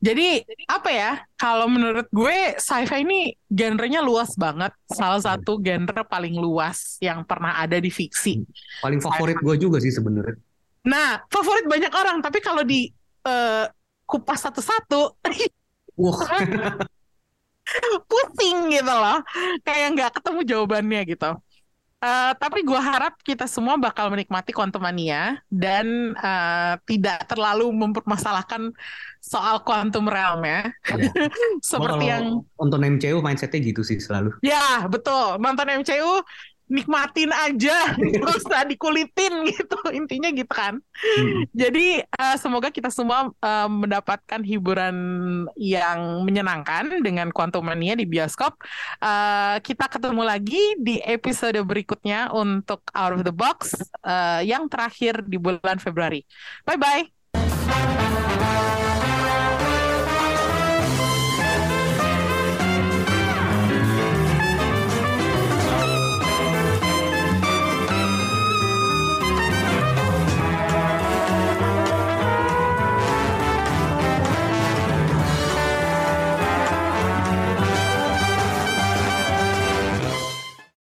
Jadi 0.00 0.44
apa 0.68 0.90
ya? 0.90 1.12
Kalau 1.36 1.68
menurut 1.68 2.08
gue 2.12 2.56
sci-fi 2.60 3.04
ini 3.04 3.36
genrenya 3.50 4.00
luas 4.00 4.32
banget. 4.36 4.72
Salah 4.88 5.20
satu 5.20 5.60
genre 5.60 6.02
paling 6.08 6.36
luas 6.40 6.96
yang 7.04 7.24
pernah 7.28 7.60
ada 7.60 7.76
di 7.80 7.90
fiksi. 7.92 8.40
Paling 8.82 9.00
favorit 9.04 9.38
gue 9.46 9.54
juga 9.64 9.78
sih 9.84 9.92
sebenarnya. 9.92 10.36
Nah, 10.86 11.20
favorit 11.28 11.66
banyak 11.68 11.92
orang, 11.92 12.24
tapi 12.24 12.40
kalau 12.40 12.64
di 12.64 12.88
eh, 13.26 13.64
kupas 14.08 14.48
satu-satu 14.48 15.20
Wah, 16.00 16.24
pusing 18.10 18.72
gitu 18.72 18.94
loh. 18.94 19.20
Kayak 19.62 19.88
nggak 19.94 20.12
ketemu 20.18 20.40
jawabannya 20.48 21.00
gitu. 21.04 21.30
Eh, 22.00 22.32
tapi 22.40 22.64
gue 22.64 22.80
harap 22.80 23.20
kita 23.20 23.44
semua 23.44 23.76
bakal 23.76 24.08
menikmati 24.08 24.56
Quantumania 24.56 25.36
dan 25.52 26.16
eh, 26.16 26.74
tidak 26.88 27.28
terlalu 27.28 27.68
mempermasalahkan 27.76 28.72
soal 29.20 29.60
quantum 29.60 30.08
realm 30.08 30.40
ya. 30.40 30.72
Iya. 30.96 31.28
Seperti 31.60 32.04
yang 32.08 32.40
nonton 32.56 32.80
MCU 32.96 33.20
mindsetnya 33.20 33.60
gitu 33.60 33.84
sih 33.84 34.00
selalu. 34.00 34.32
Ya, 34.40 34.88
betul. 34.88 35.36
Nonton 35.44 35.84
MCU 35.84 36.24
nikmatin 36.70 37.34
aja, 37.34 37.94
nggak 37.98 38.38
usah 38.38 38.62
dikulitin 38.64 39.50
gitu. 39.50 39.76
Intinya 39.90 40.30
gitu 40.30 40.48
kan. 40.48 40.78
Hmm. 40.78 41.42
Jadi 41.50 42.06
eh, 42.06 42.36
semoga 42.38 42.70
kita 42.70 42.88
semua 42.88 43.34
eh, 43.34 43.68
mendapatkan 43.68 44.40
hiburan 44.46 44.96
yang 45.58 46.22
menyenangkan 46.22 47.02
dengan 47.02 47.34
Quantumania 47.34 47.98
di 47.98 48.06
bioskop. 48.06 48.62
Eh, 49.02 49.56
kita 49.66 49.90
ketemu 49.90 50.22
lagi 50.22 50.78
di 50.78 51.02
episode 51.02 51.58
berikutnya 51.66 52.30
untuk 52.30 52.86
Out 52.94 53.20
of 53.20 53.22
the 53.26 53.34
Box 53.34 53.74
eh, 54.06 54.46
yang 54.46 54.70
terakhir 54.70 55.26
di 55.26 55.36
bulan 55.36 55.82
Februari. 55.82 56.22
Bye 56.62 56.78
bye. 56.78 58.79